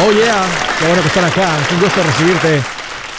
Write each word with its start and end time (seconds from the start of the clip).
Oh 0.00 0.12
yeah, 0.12 0.46
qué 0.78 0.86
bueno 0.86 1.02
que 1.02 1.08
están 1.08 1.24
acá. 1.24 1.60
Es 1.60 1.72
un 1.72 1.80
gusto 1.80 2.00
recibirte. 2.04 2.62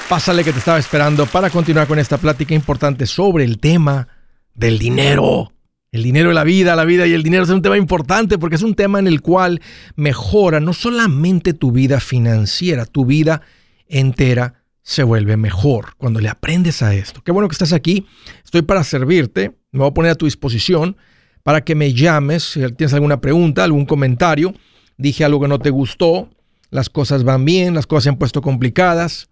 Pásale 0.07 0.45
que 0.45 0.53
te 0.53 0.59
estaba 0.59 0.79
esperando 0.79 1.25
para 1.25 1.49
continuar 1.49 1.87
con 1.87 1.99
esta 1.99 2.17
plática 2.17 2.55
importante 2.55 3.05
sobre 3.05 3.43
el 3.43 3.59
tema 3.59 4.07
del 4.53 4.79
dinero. 4.79 5.51
El 5.91 6.03
dinero 6.03 6.29
de 6.29 6.35
la 6.35 6.45
vida, 6.45 6.77
la 6.77 6.85
vida 6.85 7.05
y 7.05 7.11
el 7.13 7.21
dinero 7.21 7.43
es 7.43 7.49
un 7.49 7.61
tema 7.61 7.75
importante 7.75 8.37
porque 8.37 8.55
es 8.55 8.61
un 8.61 8.75
tema 8.75 8.97
en 8.97 9.07
el 9.07 9.21
cual 9.21 9.59
mejora 9.97 10.61
no 10.61 10.71
solamente 10.71 11.53
tu 11.53 11.73
vida 11.73 11.99
financiera, 11.99 12.85
tu 12.85 13.05
vida 13.05 13.41
entera 13.87 14.63
se 14.81 15.03
vuelve 15.03 15.35
mejor 15.35 15.95
cuando 15.97 16.21
le 16.21 16.29
aprendes 16.29 16.81
a 16.81 16.93
esto. 16.93 17.21
Qué 17.25 17.33
bueno 17.33 17.49
que 17.49 17.53
estás 17.53 17.73
aquí. 17.73 18.07
Estoy 18.45 18.61
para 18.61 18.85
servirte. 18.85 19.57
Me 19.71 19.79
voy 19.79 19.89
a 19.89 19.93
poner 19.93 20.11
a 20.11 20.15
tu 20.15 20.25
disposición 20.25 20.95
para 21.43 21.61
que 21.61 21.75
me 21.75 21.93
llames 21.93 22.43
si 22.43 22.61
tienes 22.71 22.93
alguna 22.93 23.19
pregunta, 23.19 23.65
algún 23.65 23.85
comentario. 23.85 24.53
Dije 24.97 25.25
algo 25.25 25.41
que 25.41 25.49
no 25.49 25.59
te 25.59 25.71
gustó. 25.71 26.29
Las 26.69 26.89
cosas 26.89 27.23
van 27.23 27.45
bien, 27.45 27.73
las 27.73 27.87
cosas 27.87 28.03
se 28.03 28.09
han 28.09 28.17
puesto 28.17 28.41
complicadas. 28.41 29.29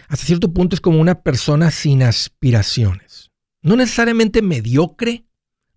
hasta 0.09 0.27
cierto 0.27 0.53
punto 0.53 0.75
es 0.75 0.81
como 0.81 1.01
una 1.01 1.23
persona 1.23 1.71
sin 1.71 2.03
aspiraciones. 2.03 3.31
No 3.63 3.77
necesariamente 3.77 4.43
mediocre, 4.43 5.25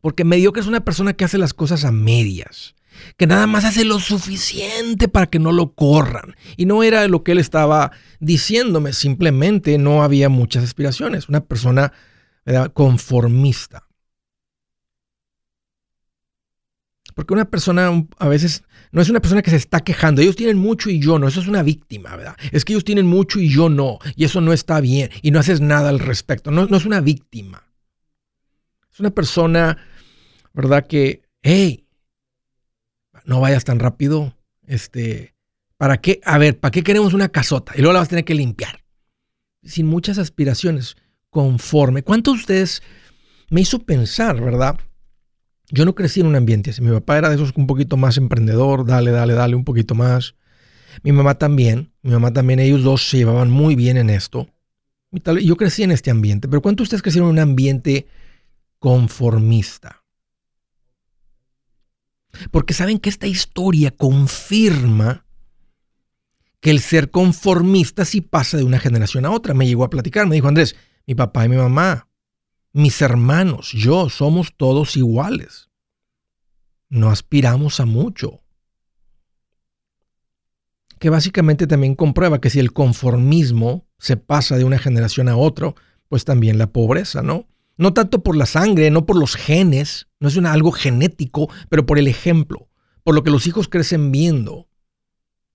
porque 0.01 0.25
mediocre 0.25 0.61
es 0.61 0.67
una 0.67 0.83
persona 0.83 1.13
que 1.13 1.25
hace 1.25 1.37
las 1.37 1.53
cosas 1.53 1.85
a 1.85 1.91
medias, 1.91 2.75
que 3.17 3.27
nada 3.27 3.47
más 3.47 3.65
hace 3.65 3.85
lo 3.85 3.99
suficiente 3.99 5.07
para 5.07 5.27
que 5.27 5.39
no 5.39 5.51
lo 5.51 5.73
corran. 5.73 6.35
Y 6.57 6.65
no 6.65 6.83
era 6.83 7.07
lo 7.07 7.23
que 7.23 7.33
él 7.33 7.37
estaba 7.39 7.91
diciéndome, 8.19 8.93
simplemente 8.93 9.77
no 9.77 10.03
había 10.03 10.29
muchas 10.29 10.63
aspiraciones. 10.63 11.29
Una 11.29 11.41
persona 11.41 11.93
conformista. 12.73 13.85
Porque 17.15 17.33
una 17.33 17.45
persona 17.45 17.91
a 18.17 18.27
veces 18.27 18.63
no 18.91 19.01
es 19.01 19.09
una 19.09 19.19
persona 19.19 19.41
que 19.41 19.49
se 19.49 19.57
está 19.57 19.81
quejando. 19.81 20.21
Ellos 20.21 20.35
tienen 20.35 20.57
mucho 20.57 20.89
y 20.89 20.99
yo 20.99 21.19
no. 21.19 21.27
Eso 21.27 21.41
es 21.41 21.47
una 21.47 21.63
víctima, 21.63 22.15
¿verdad? 22.15 22.37
Es 22.51 22.63
que 22.63 22.73
ellos 22.73 22.85
tienen 22.85 23.07
mucho 23.07 23.39
y 23.39 23.49
yo 23.49 23.69
no. 23.69 23.99
Y 24.15 24.23
eso 24.23 24.41
no 24.41 24.53
está 24.53 24.79
bien. 24.79 25.09
Y 25.21 25.31
no 25.31 25.39
haces 25.39 25.61
nada 25.61 25.89
al 25.89 25.99
respecto. 25.99 26.49
No, 26.49 26.65
no 26.65 26.77
es 26.77 26.85
una 26.85 27.01
víctima. 27.01 27.63
Es 28.91 28.99
una 28.99 29.11
persona, 29.11 29.77
¿verdad? 30.53 30.87
Que, 30.87 31.23
hey, 31.41 31.85
no 33.29 33.39
vayas 33.39 33.63
tan 33.63 33.79
rápido. 33.79 34.35
Este, 34.65 35.35
¿para 35.77 36.01
qué? 36.01 36.19
A 36.25 36.39
ver, 36.39 36.59
¿para 36.59 36.71
qué 36.71 36.81
queremos 36.81 37.13
una 37.13 37.29
casota? 37.29 37.73
Y 37.75 37.81
luego 37.81 37.93
la 37.93 37.99
vas 37.99 38.07
a 38.07 38.09
tener 38.09 38.25
que 38.25 38.33
limpiar. 38.33 38.83
Sin 39.63 39.85
muchas 39.85 40.17
aspiraciones. 40.17 40.97
Conforme. 41.29 42.01
¿Cuántos 42.01 42.33
de 42.33 42.39
ustedes 42.39 42.81
me 43.51 43.61
hizo 43.61 43.77
pensar, 43.85 44.41
verdad? 44.41 44.79
Yo 45.69 45.85
no 45.85 45.93
crecí 45.93 46.21
en 46.21 46.25
un 46.25 46.35
ambiente 46.35 46.71
así. 46.71 46.81
Mi 46.81 46.89
papá 46.89 47.19
era 47.19 47.29
de 47.29 47.35
esos 47.35 47.53
un 47.55 47.67
poquito 47.67 47.97
más 47.97 48.17
emprendedor, 48.17 48.87
dale, 48.87 49.11
dale, 49.11 49.35
dale, 49.35 49.55
un 49.55 49.63
poquito 49.63 49.93
más. 49.93 50.33
Mi 51.03 51.11
mamá 51.11 51.35
también, 51.35 51.93
mi 52.01 52.11
mamá 52.11 52.33
también, 52.33 52.59
ellos 52.59 52.81
dos 52.81 53.07
se 53.07 53.17
llevaban 53.17 53.51
muy 53.51 53.75
bien 53.75 53.97
en 53.97 54.09
esto. 54.09 54.49
Yo 55.43 55.55
crecí 55.55 55.83
en 55.83 55.91
este 55.91 56.09
ambiente, 56.09 56.47
pero 56.47 56.63
¿cuántos 56.63 56.85
de 56.85 56.87
ustedes 56.87 57.03
crecieron 57.03 57.29
en 57.29 57.33
un 57.33 57.39
ambiente 57.39 58.07
conformista? 58.79 60.03
Porque 62.51 62.73
saben 62.73 62.99
que 62.99 63.09
esta 63.09 63.27
historia 63.27 63.91
confirma 63.91 65.25
que 66.59 66.71
el 66.71 66.79
ser 66.79 67.09
conformista 67.09 68.05
sí 68.05 68.21
pasa 68.21 68.57
de 68.57 68.63
una 68.63 68.79
generación 68.79 69.25
a 69.25 69.31
otra. 69.31 69.53
Me 69.53 69.67
llegó 69.67 69.83
a 69.83 69.89
platicar, 69.89 70.27
me 70.27 70.35
dijo 70.35 70.47
Andrés, 70.47 70.75
mi 71.05 71.15
papá 71.15 71.45
y 71.45 71.49
mi 71.49 71.57
mamá 71.57 72.09
mis 72.71 73.01
hermanos, 73.01 73.71
yo, 73.73 74.09
somos 74.09 74.53
todos 74.55 74.95
iguales. 74.95 75.69
No 76.87 77.09
aspiramos 77.09 77.79
a 77.79 77.85
mucho. 77.85 78.41
Que 80.99 81.09
básicamente 81.09 81.65
también 81.65 81.95
comprueba 81.95 82.41
que 82.41 82.49
si 82.49 82.59
el 82.59 82.73
conformismo 82.73 83.87
se 83.97 84.17
pasa 84.17 84.57
de 84.57 84.65
una 84.65 84.79
generación 84.79 85.29
a 85.29 85.37
otra, 85.37 85.73
pues 86.09 86.25
también 86.25 86.57
la 86.57 86.67
pobreza, 86.67 87.21
¿no? 87.21 87.47
No 87.79 87.93
tanto 87.93 88.23
por 88.23 88.35
la 88.35 88.45
sangre, 88.45 88.91
no 88.91 89.05
por 89.05 89.17
los 89.17 89.37
genes, 89.37 90.09
no 90.19 90.27
es 90.27 90.37
algo 90.37 90.73
genético, 90.73 91.49
pero 91.69 91.85
por 91.85 91.97
el 91.97 92.09
ejemplo, 92.09 92.67
por 93.05 93.15
lo 93.15 93.23
que 93.23 93.31
los 93.31 93.47
hijos 93.47 93.69
crecen 93.69 94.11
viendo, 94.11 94.67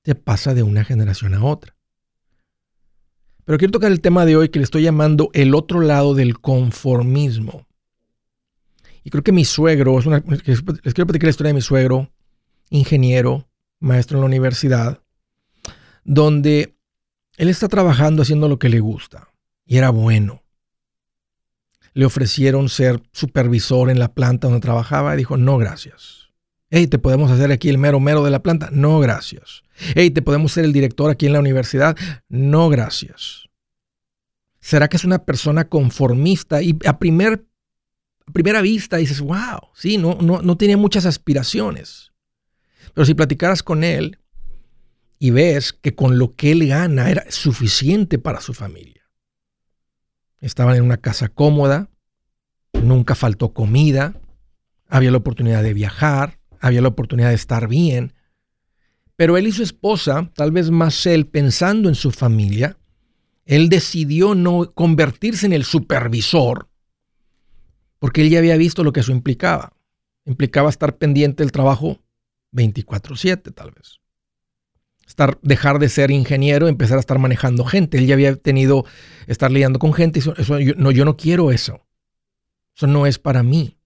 se 0.05 0.15
pasa 0.15 0.55
de 0.55 0.63
una 0.63 0.85
generación 0.85 1.35
a 1.35 1.45
otra. 1.45 1.77
Pero 3.45 3.59
quiero 3.59 3.73
tocar 3.73 3.93
el 3.93 4.01
tema 4.01 4.25
de 4.25 4.37
hoy 4.37 4.49
que 4.49 4.59
le 4.59 4.65
estoy 4.65 4.85
llamando 4.85 5.29
el 5.35 5.55
otro 5.55 5.83
lado 5.83 6.15
del 6.15 6.41
conformismo. 6.41 7.67
Y 9.03 9.11
creo 9.11 9.23
que 9.23 9.33
mi 9.33 9.45
suegro, 9.45 9.99
es 9.99 10.07
les 10.07 10.63
quiero 10.95 11.07
platicar 11.07 11.25
la 11.25 11.31
historia 11.31 11.49
de 11.49 11.55
mi 11.55 11.61
suegro, 11.61 12.11
ingeniero, 12.71 13.47
maestro 13.81 14.17
en 14.17 14.23
la 14.23 14.27
universidad, 14.29 15.03
donde 16.05 16.75
él 17.37 17.51
está 17.51 17.69
trabajando 17.69 18.23
haciendo 18.23 18.49
lo 18.49 18.59
que 18.59 18.71
le 18.71 18.81
gusta 18.81 19.29
y 19.67 19.77
era 19.77 19.91
bueno. 19.91 20.44
Le 21.95 22.05
ofrecieron 22.05 22.69
ser 22.69 23.03
supervisor 23.13 23.91
en 23.91 23.99
la 23.99 24.13
planta 24.13 24.49
donde 24.49 24.61
trabajaba 24.61 25.15
y 25.15 25.19
dijo, 25.19 25.37
no, 25.37 25.57
gracias. 25.59 26.25
Hey, 26.71 26.89
¿te 26.89 26.99
podemos 26.99 27.31
hacer 27.31 27.53
aquí 27.53 27.69
el 27.69 27.79
mero 27.79 28.01
mero 28.01 28.25
de 28.25 28.31
la 28.31 28.43
planta? 28.43 28.69
No, 28.73 28.99
gracias. 28.99 29.63
Hey, 29.95 30.11
¿te 30.11 30.23
podemos 30.23 30.53
ser 30.53 30.65
el 30.65 30.73
director 30.73 31.11
aquí 31.11 31.27
en 31.27 31.33
la 31.33 31.41
universidad? 31.41 31.97
No, 32.29 32.69
gracias. 32.69 33.49
¿Será 34.61 34.89
que 34.89 34.97
es 34.97 35.05
una 35.05 35.25
persona 35.25 35.69
conformista? 35.69 36.63
Y 36.63 36.77
a, 36.85 36.99
primer, 36.99 37.47
primera 38.33 38.61
vista 38.61 38.97
dices, 38.97 39.21
wow, 39.21 39.69
sí, 39.75 39.99
no, 39.99 40.19
no, 40.21 40.43
no 40.43 40.57
tenía 40.57 40.77
muchas 40.77 41.07
aspiraciones. 41.07 42.13
Pero 42.93 43.05
si 43.05 43.15
platicaras 43.15 43.63
con 43.63 43.85
él 43.85 44.19
y 45.19 45.31
ves 45.31 45.73
que 45.73 45.95
con 45.95 46.19
lo 46.19 46.35
que 46.35 46.53
él 46.53 46.67
gana 46.67 47.11
era 47.11 47.25
suficiente 47.31 48.19
para 48.19 48.41
su 48.41 48.53
familia. 48.53 49.04
Estaban 50.45 50.77
en 50.77 50.83
una 50.83 50.99
casa 50.99 51.31
cómoda, 51.31 51.89
nunca 52.75 53.15
faltó 53.15 53.55
comida, 53.55 54.21
había 54.91 55.11
la 55.11 55.17
oportunidad 55.17 55.63
de 55.63 55.73
viajar, 55.73 56.39
había 56.61 56.83
la 56.83 56.89
oportunidad 56.89 57.31
de 57.31 57.35
estar 57.35 57.67
bien, 57.67 58.13
pero 59.17 59.39
él 59.39 59.47
y 59.47 59.53
su 59.53 59.63
esposa, 59.63 60.31
tal 60.35 60.53
vez 60.53 60.71
más 60.71 61.07
él 61.07 61.27
pensando 61.27 61.89
en 61.89 61.95
su 61.95 62.11
familia, 62.11 62.77
él 63.47 63.71
decidió 63.71 64.35
no 64.35 64.71
convertirse 64.75 65.47
en 65.47 65.55
el 65.55 65.65
supervisor, 65.65 66.69
Porque 67.99 68.21
él 68.21 68.29
ya 68.29 68.39
había 68.39 68.59
visto 68.59 68.85
lo 68.85 68.93
que 68.93 69.01
eso 69.01 69.13
implicaba. 69.13 69.73
Implicaba 70.27 70.69
estar 70.69 70.99
pendiente 70.99 71.43
del 71.43 71.53
trabajo 71.53 72.01
24/7 72.53 73.51
tal 73.51 73.71
vez. 73.71 73.99
Estar, 75.07 75.39
dejar 75.43 75.79
de 75.79 75.89
ser 75.89 76.11
ingeniero 76.11 76.67
y 76.67 76.71
empezar 76.71 76.97
a 76.97 77.01
estar 77.01 77.19
manejando 77.19 77.65
gente. 77.65 77.99
Él 77.99 78.07
ya 78.07 78.15
había 78.15 78.37
tenido, 78.37 78.85
estar 79.27 79.51
lidiando 79.51 79.79
con 79.79 79.93
gente. 79.93 80.19
Eso, 80.19 80.35
no, 80.77 80.91
yo 80.91 81.05
no 81.05 81.17
quiero 81.17 81.53
eso. 81.53 81.87
Eso 82.77 82.87
no 82.87 83.07
es 83.07 83.19
para 83.19 83.43
mí. 83.43 83.77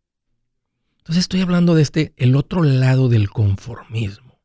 Entonces 0.99 1.23
estoy 1.23 1.41
hablando 1.41 1.75
de 1.75 1.82
este, 1.82 2.12
el 2.17 2.37
otro 2.37 2.62
lado 2.62 3.09
del 3.09 3.31
conformismo. 3.31 4.41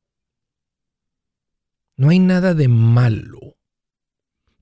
No 1.96 2.10
hay 2.10 2.20
nada 2.20 2.54
de 2.54 2.68
malo 2.68 3.58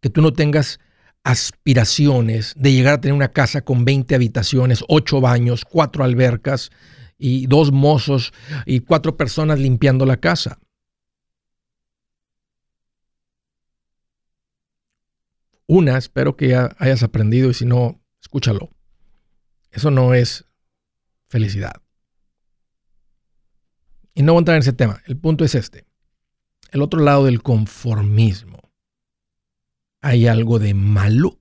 que 0.01 0.09
tú 0.09 0.21
no 0.21 0.33
tengas 0.33 0.79
aspiraciones 1.23 2.53
de 2.57 2.73
llegar 2.73 2.95
a 2.95 3.01
tener 3.01 3.13
una 3.13 3.31
casa 3.31 3.61
con 3.61 3.85
20 3.85 4.15
habitaciones, 4.15 4.83
8 4.87 5.21
baños, 5.21 5.63
4 5.65 6.03
albercas 6.03 6.71
y 7.21 7.45
dos 7.45 7.71
mozos 7.71 8.33
y 8.65 8.79
cuatro 8.79 9.15
personas 9.15 9.59
limpiando 9.59 10.05
la 10.05 10.17
casa. 10.17 10.59
Una, 15.73 15.97
espero 15.97 16.35
que 16.35 16.49
ya 16.49 16.75
hayas 16.79 17.01
aprendido 17.01 17.49
y 17.49 17.53
si 17.53 17.65
no, 17.65 18.03
escúchalo. 18.21 18.71
Eso 19.71 19.89
no 19.89 20.13
es 20.13 20.43
felicidad. 21.29 21.81
Y 24.13 24.21
no 24.21 24.33
voy 24.33 24.39
a 24.39 24.41
entrar 24.41 24.57
en 24.57 24.63
ese 24.63 24.73
tema. 24.73 25.01
El 25.05 25.15
punto 25.17 25.45
es 25.45 25.55
este. 25.55 25.85
El 26.71 26.81
otro 26.81 26.99
lado 26.99 27.23
del 27.23 27.41
conformismo. 27.41 28.59
¿Hay 30.01 30.27
algo 30.27 30.59
de 30.59 30.73
malo 30.73 31.39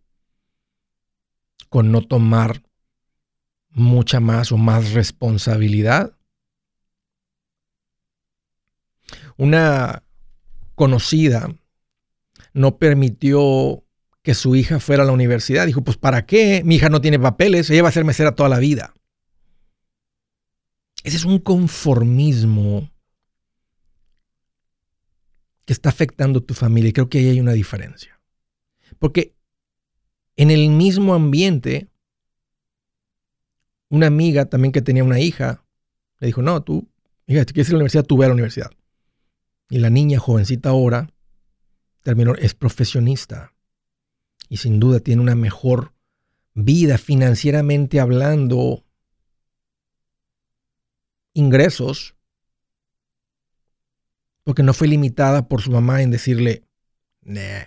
con 1.68 1.90
no 1.90 2.00
tomar 2.00 2.62
mucha 3.70 4.20
más 4.20 4.52
o 4.52 4.56
más 4.56 4.92
responsabilidad? 4.92 6.16
Una 9.36 10.04
conocida 10.76 11.52
no 12.52 12.78
permitió 12.78 13.84
que 14.22 14.34
su 14.34 14.54
hija 14.54 14.80
fuera 14.80 15.02
a 15.02 15.06
la 15.06 15.12
universidad. 15.12 15.66
Dijo, 15.66 15.82
pues 15.82 15.96
¿para 15.96 16.26
qué? 16.26 16.62
Mi 16.64 16.76
hija 16.76 16.88
no 16.88 17.00
tiene 17.00 17.18
papeles, 17.18 17.70
ella 17.70 17.82
va 17.82 17.88
a 17.88 17.92
ser 17.92 18.04
mesera 18.04 18.34
toda 18.34 18.48
la 18.48 18.58
vida. 18.58 18.94
Ese 21.02 21.16
es 21.16 21.24
un 21.24 21.38
conformismo 21.38 22.90
que 25.64 25.72
está 25.72 25.88
afectando 25.88 26.40
a 26.40 26.42
tu 26.42 26.54
familia 26.54 26.90
y 26.90 26.92
creo 26.92 27.08
que 27.08 27.18
ahí 27.18 27.28
hay 27.28 27.40
una 27.40 27.52
diferencia. 27.52 28.20
Porque 28.98 29.34
en 30.36 30.50
el 30.50 30.68
mismo 30.68 31.14
ambiente, 31.14 31.88
una 33.88 34.06
amiga 34.06 34.46
también 34.46 34.72
que 34.72 34.82
tenía 34.82 35.04
una 35.04 35.20
hija, 35.20 35.64
le 36.18 36.26
dijo, 36.26 36.42
no, 36.42 36.62
tú, 36.62 36.88
hija, 37.26 37.40
si 37.40 37.54
quieres 37.54 37.68
ir 37.68 37.74
a 37.74 37.78
la 37.78 37.82
universidad, 37.82 38.04
tú 38.04 38.18
ve 38.18 38.26
a 38.26 38.28
la 38.28 38.34
universidad. 38.34 38.70
Y 39.70 39.78
la 39.78 39.88
niña, 39.88 40.18
jovencita 40.18 40.70
ahora, 40.70 41.10
terminó, 42.02 42.34
es 42.34 42.54
profesionista. 42.54 43.54
Y 44.50 44.58
sin 44.58 44.80
duda 44.80 45.00
tiene 45.00 45.22
una 45.22 45.36
mejor 45.36 45.94
vida 46.54 46.98
financieramente 46.98 48.00
hablando, 48.00 48.84
ingresos, 51.32 52.16
porque 54.42 54.64
no 54.64 54.74
fue 54.74 54.88
limitada 54.88 55.46
por 55.48 55.62
su 55.62 55.70
mamá 55.70 56.02
en 56.02 56.10
decirle, 56.10 56.64
nah, 57.22 57.62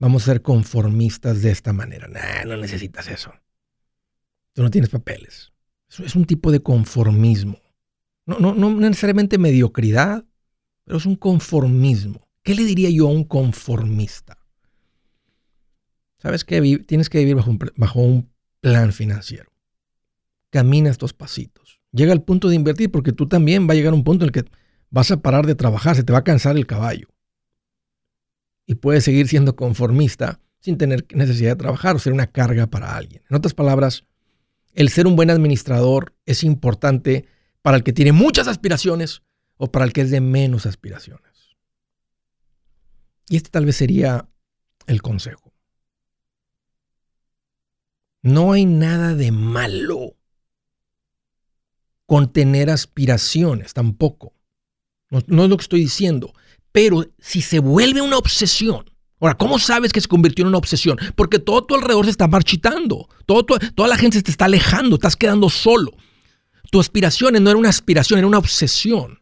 vamos 0.00 0.24
a 0.24 0.32
ser 0.32 0.42
conformistas 0.42 1.42
de 1.42 1.52
esta 1.52 1.72
manera. 1.72 2.08
Nah, 2.08 2.44
no 2.44 2.56
necesitas 2.56 3.06
eso. 3.06 3.32
Tú 4.52 4.64
no 4.64 4.70
tienes 4.70 4.90
papeles. 4.90 5.52
Es 5.88 6.16
un 6.16 6.24
tipo 6.24 6.50
de 6.50 6.60
conformismo. 6.60 7.60
No, 8.26 8.40
no, 8.40 8.52
no 8.52 8.70
necesariamente 8.72 9.38
mediocridad, 9.38 10.24
pero 10.84 10.98
es 10.98 11.06
un 11.06 11.14
conformismo. 11.14 12.28
¿Qué 12.42 12.56
le 12.56 12.64
diría 12.64 12.90
yo 12.90 13.06
a 13.06 13.12
un 13.12 13.22
conformista? 13.22 14.39
Sabes 16.22 16.44
que 16.44 16.60
tienes 16.86 17.08
que 17.08 17.18
vivir 17.18 17.36
bajo 17.76 18.00
un, 18.00 18.30
plan 18.60 18.92
financiero. 18.92 19.50
Camina 20.50 20.90
estos 20.90 21.14
pasitos. 21.14 21.80
Llega 21.92 22.12
al 22.12 22.22
punto 22.22 22.48
de 22.48 22.56
invertir 22.56 22.90
porque 22.90 23.12
tú 23.12 23.26
también 23.26 23.66
va 23.66 23.72
a 23.72 23.74
llegar 23.74 23.94
un 23.94 24.04
punto 24.04 24.24
en 24.24 24.28
el 24.28 24.32
que 24.32 24.44
vas 24.90 25.10
a 25.10 25.22
parar 25.22 25.46
de 25.46 25.54
trabajar, 25.54 25.96
se 25.96 26.04
te 26.04 26.12
va 26.12 26.18
a 26.18 26.24
cansar 26.24 26.56
el 26.56 26.66
caballo 26.66 27.08
y 28.66 28.76
puedes 28.76 29.02
seguir 29.02 29.26
siendo 29.26 29.56
conformista 29.56 30.38
sin 30.60 30.78
tener 30.78 31.04
necesidad 31.12 31.50
de 31.50 31.56
trabajar 31.56 31.96
o 31.96 31.98
ser 31.98 32.12
una 32.12 32.28
carga 32.28 32.68
para 32.68 32.96
alguien. 32.96 33.22
En 33.28 33.36
otras 33.36 33.54
palabras, 33.54 34.04
el 34.74 34.90
ser 34.90 35.08
un 35.08 35.16
buen 35.16 35.30
administrador 35.30 36.14
es 36.26 36.44
importante 36.44 37.26
para 37.62 37.76
el 37.76 37.82
que 37.82 37.92
tiene 37.92 38.12
muchas 38.12 38.46
aspiraciones 38.46 39.22
o 39.56 39.72
para 39.72 39.84
el 39.84 39.92
que 39.92 40.02
es 40.02 40.10
de 40.10 40.20
menos 40.20 40.66
aspiraciones. 40.66 41.56
Y 43.28 43.36
este 43.36 43.50
tal 43.50 43.64
vez 43.64 43.74
sería 43.74 44.28
el 44.86 45.02
consejo. 45.02 45.49
No 48.22 48.52
hay 48.52 48.66
nada 48.66 49.14
de 49.14 49.32
malo 49.32 50.16
con 52.06 52.32
tener 52.32 52.70
aspiraciones 52.70 53.72
tampoco. 53.72 54.34
No, 55.10 55.44
es 55.44 55.50
lo 55.50 55.56
que 55.56 55.62
estoy 55.62 55.80
diciendo. 55.80 56.32
Pero 56.72 57.06
si 57.18 57.40
se 57.40 57.58
vuelve 57.58 58.00
una 58.00 58.18
obsesión, 58.18 58.90
ahora, 59.20 59.36
¿cómo 59.36 59.58
sabes 59.58 59.92
que 59.92 60.00
se 60.00 60.08
convirtió 60.08 60.42
en 60.42 60.48
una 60.48 60.58
obsesión? 60.58 60.98
Porque 61.16 61.38
todo 61.38 61.64
tu 61.64 61.74
alrededor 61.74 62.04
se 62.04 62.12
está 62.12 62.28
marchitando, 62.28 63.08
toda 63.26 63.88
la 63.88 63.96
gente 63.96 64.18
se 64.18 64.22
te 64.22 64.30
está 64.30 64.44
alejando, 64.44 64.96
estás 64.96 65.16
quedando 65.16 65.48
solo. 65.48 65.92
Tu 66.70 66.78
aspiración 66.78 67.42
no 67.42 67.50
era 67.50 67.58
una 67.58 67.68
aspiración, 67.68 68.18
era 68.18 68.28
una 68.28 68.38
obsesión. 68.38 69.20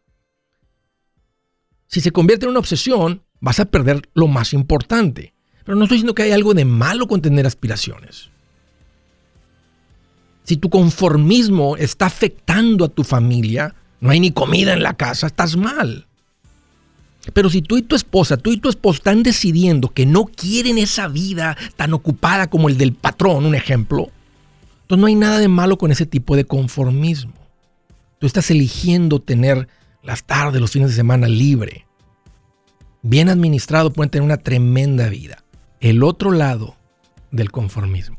Si 1.87 2.01
se 2.01 2.11
convierte 2.11 2.45
en 2.45 2.51
una 2.51 2.59
obsesión, 2.59 3.23
vas 3.39 3.59
a 3.59 3.65
perder 3.65 4.09
lo 4.13 4.27
más 4.27 4.53
importante. 4.53 5.33
Pero 5.63 5.75
no 5.75 5.85
estoy 5.85 5.97
diciendo 5.97 6.13
que 6.13 6.23
hay 6.23 6.31
algo 6.31 6.53
de 6.53 6.65
malo 6.65 7.07
con 7.07 7.21
tener 7.21 7.47
aspiraciones. 7.47 8.29
Si 10.49 10.57
tu 10.57 10.71
conformismo 10.71 11.77
está 11.77 12.07
afectando 12.07 12.83
a 12.83 12.87
tu 12.87 13.03
familia, 13.03 13.75
no 14.01 14.09
hay 14.09 14.19
ni 14.19 14.31
comida 14.31 14.73
en 14.73 14.81
la 14.81 14.95
casa, 14.95 15.27
estás 15.27 15.55
mal. 15.55 16.07
Pero 17.33 17.51
si 17.51 17.61
tú 17.61 17.77
y 17.77 17.83
tu 17.83 17.95
esposa, 17.95 18.35
tú 18.35 18.51
y 18.51 18.57
tu 18.57 18.67
esposo 18.67 18.97
están 18.97 19.21
decidiendo 19.21 19.89
que 19.89 20.07
no 20.07 20.25
quieren 20.25 20.79
esa 20.79 21.07
vida 21.07 21.55
tan 21.75 21.93
ocupada 21.93 22.49
como 22.49 22.67
el 22.67 22.79
del 22.79 22.93
patrón, 22.93 23.45
un 23.45 23.53
ejemplo, 23.53 24.09
entonces 24.81 24.99
no 24.99 25.05
hay 25.05 25.13
nada 25.13 25.37
de 25.37 25.49
malo 25.49 25.77
con 25.77 25.91
ese 25.91 26.07
tipo 26.07 26.35
de 26.35 26.45
conformismo. 26.45 27.33
Tú 28.17 28.25
estás 28.25 28.49
eligiendo 28.49 29.21
tener 29.21 29.67
las 30.01 30.23
tardes, 30.23 30.59
los 30.59 30.71
fines 30.71 30.89
de 30.89 30.95
semana 30.95 31.27
libre. 31.27 31.85
Bien 33.03 33.29
administrado 33.29 33.93
pueden 33.93 34.09
tener 34.09 34.25
una 34.25 34.37
tremenda 34.37 35.09
vida. 35.09 35.43
El 35.79 36.01
otro 36.01 36.31
lado 36.31 36.75
del 37.29 37.51
conformismo. 37.51 38.18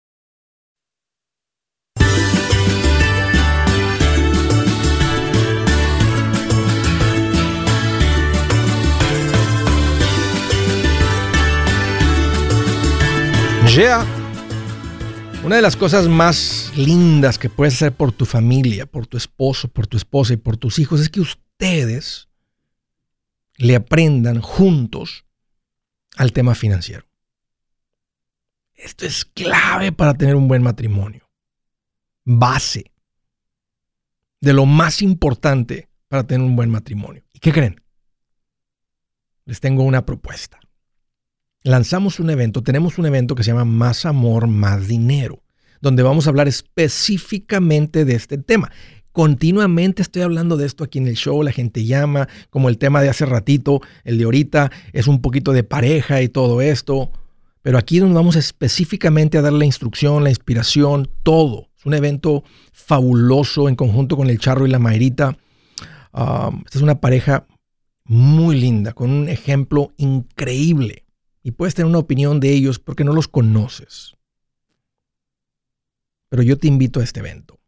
Yeah. 13.75 14.05
Una 15.45 15.55
de 15.55 15.61
las 15.61 15.77
cosas 15.77 16.09
más 16.09 16.73
lindas 16.75 17.39
que 17.39 17.49
puedes 17.49 17.75
hacer 17.75 17.93
por 17.93 18.11
tu 18.11 18.25
familia, 18.25 18.85
por 18.85 19.07
tu 19.07 19.15
esposo, 19.15 19.69
por 19.69 19.87
tu 19.87 19.95
esposa 19.95 20.33
y 20.33 20.37
por 20.37 20.57
tus 20.57 20.77
hijos 20.77 20.99
es 20.99 21.09
que 21.09 21.21
ustedes 21.21 22.27
le 23.55 23.77
aprendan 23.77 24.41
juntos 24.41 25.25
al 26.17 26.33
tema 26.33 26.53
financiero. 26.53 27.05
Esto 28.73 29.05
es 29.05 29.23
clave 29.23 29.93
para 29.93 30.15
tener 30.15 30.35
un 30.35 30.49
buen 30.49 30.63
matrimonio. 30.63 31.29
Base 32.25 32.91
de 34.41 34.51
lo 34.51 34.65
más 34.65 35.01
importante 35.01 35.87
para 36.09 36.27
tener 36.27 36.45
un 36.45 36.57
buen 36.57 36.69
matrimonio. 36.69 37.23
¿Y 37.31 37.39
qué 37.39 37.53
creen? 37.53 37.81
Les 39.45 39.61
tengo 39.61 39.83
una 39.83 40.05
propuesta. 40.05 40.59
Lanzamos 41.63 42.19
un 42.19 42.31
evento, 42.31 42.63
tenemos 42.63 42.97
un 42.97 43.05
evento 43.05 43.35
que 43.35 43.43
se 43.43 43.51
llama 43.51 43.65
Más 43.65 44.07
Amor, 44.07 44.47
Más 44.47 44.87
Dinero, 44.87 45.43
donde 45.79 46.01
vamos 46.01 46.25
a 46.25 46.31
hablar 46.31 46.47
específicamente 46.47 48.03
de 48.03 48.15
este 48.15 48.39
tema. 48.39 48.71
Continuamente 49.11 50.01
estoy 50.01 50.23
hablando 50.23 50.57
de 50.57 50.65
esto 50.65 50.83
aquí 50.83 50.97
en 50.97 51.05
el 51.05 51.13
show, 51.13 51.43
la 51.43 51.51
gente 51.51 51.85
llama, 51.85 52.27
como 52.49 52.67
el 52.67 52.79
tema 52.79 53.03
de 53.03 53.09
hace 53.09 53.27
ratito, 53.27 53.79
el 54.03 54.17
de 54.17 54.23
ahorita, 54.23 54.71
es 54.91 55.05
un 55.05 55.21
poquito 55.21 55.53
de 55.53 55.63
pareja 55.63 56.23
y 56.23 56.29
todo 56.29 56.61
esto, 56.61 57.11
pero 57.61 57.77
aquí 57.77 57.99
nos 57.99 58.11
vamos 58.11 58.37
específicamente 58.37 59.37
a 59.37 59.43
dar 59.43 59.53
la 59.53 59.65
instrucción, 59.65 60.23
la 60.23 60.31
inspiración, 60.31 61.11
todo. 61.21 61.67
Es 61.77 61.85
un 61.85 61.93
evento 61.93 62.43
fabuloso 62.71 63.69
en 63.69 63.75
conjunto 63.75 64.17
con 64.17 64.31
el 64.31 64.39
Charro 64.39 64.65
y 64.65 64.71
la 64.71 64.79
Mayrita. 64.79 65.37
Um, 66.11 66.63
esta 66.65 66.79
es 66.79 66.81
una 66.81 66.99
pareja 66.99 67.45
muy 68.05 68.59
linda, 68.59 68.93
con 68.93 69.11
un 69.11 69.29
ejemplo 69.29 69.93
increíble. 69.97 71.05
Y 71.43 71.51
puedes 71.51 71.73
tener 71.73 71.87
una 71.89 71.99
opinión 71.99 72.39
de 72.39 72.51
ellos 72.51 72.79
porque 72.79 73.03
no 73.03 73.13
los 73.13 73.27
conoces. 73.27 74.15
Pero 76.29 76.43
yo 76.43 76.57
te 76.57 76.67
invito 76.67 76.99
a 76.99 77.03
este 77.03 77.19
evento. 77.19 77.59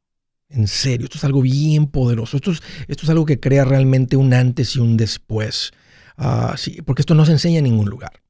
En 0.50 0.68
serio, 0.68 1.06
esto 1.06 1.18
es 1.18 1.24
algo 1.24 1.42
bien 1.42 1.88
poderoso. 1.88 2.38
Esto 2.38 2.52
es, 2.52 2.62
esto 2.88 3.04
es 3.04 3.10
algo 3.10 3.26
que 3.26 3.40
crea 3.40 3.66
realmente 3.66 4.16
un 4.16 4.34
antes 4.34 4.76
y 4.76 4.80
un 4.80 4.98
después. 4.98 5.72
Ah, 6.16 6.54
sí, 6.58 6.82
porque 6.84 7.02
esto 7.02 7.16
no 7.16 7.26
se 7.26 7.32
enseña 7.32 7.58
en 7.58 7.64
ningún 7.66 7.90
lugar. 7.90 8.22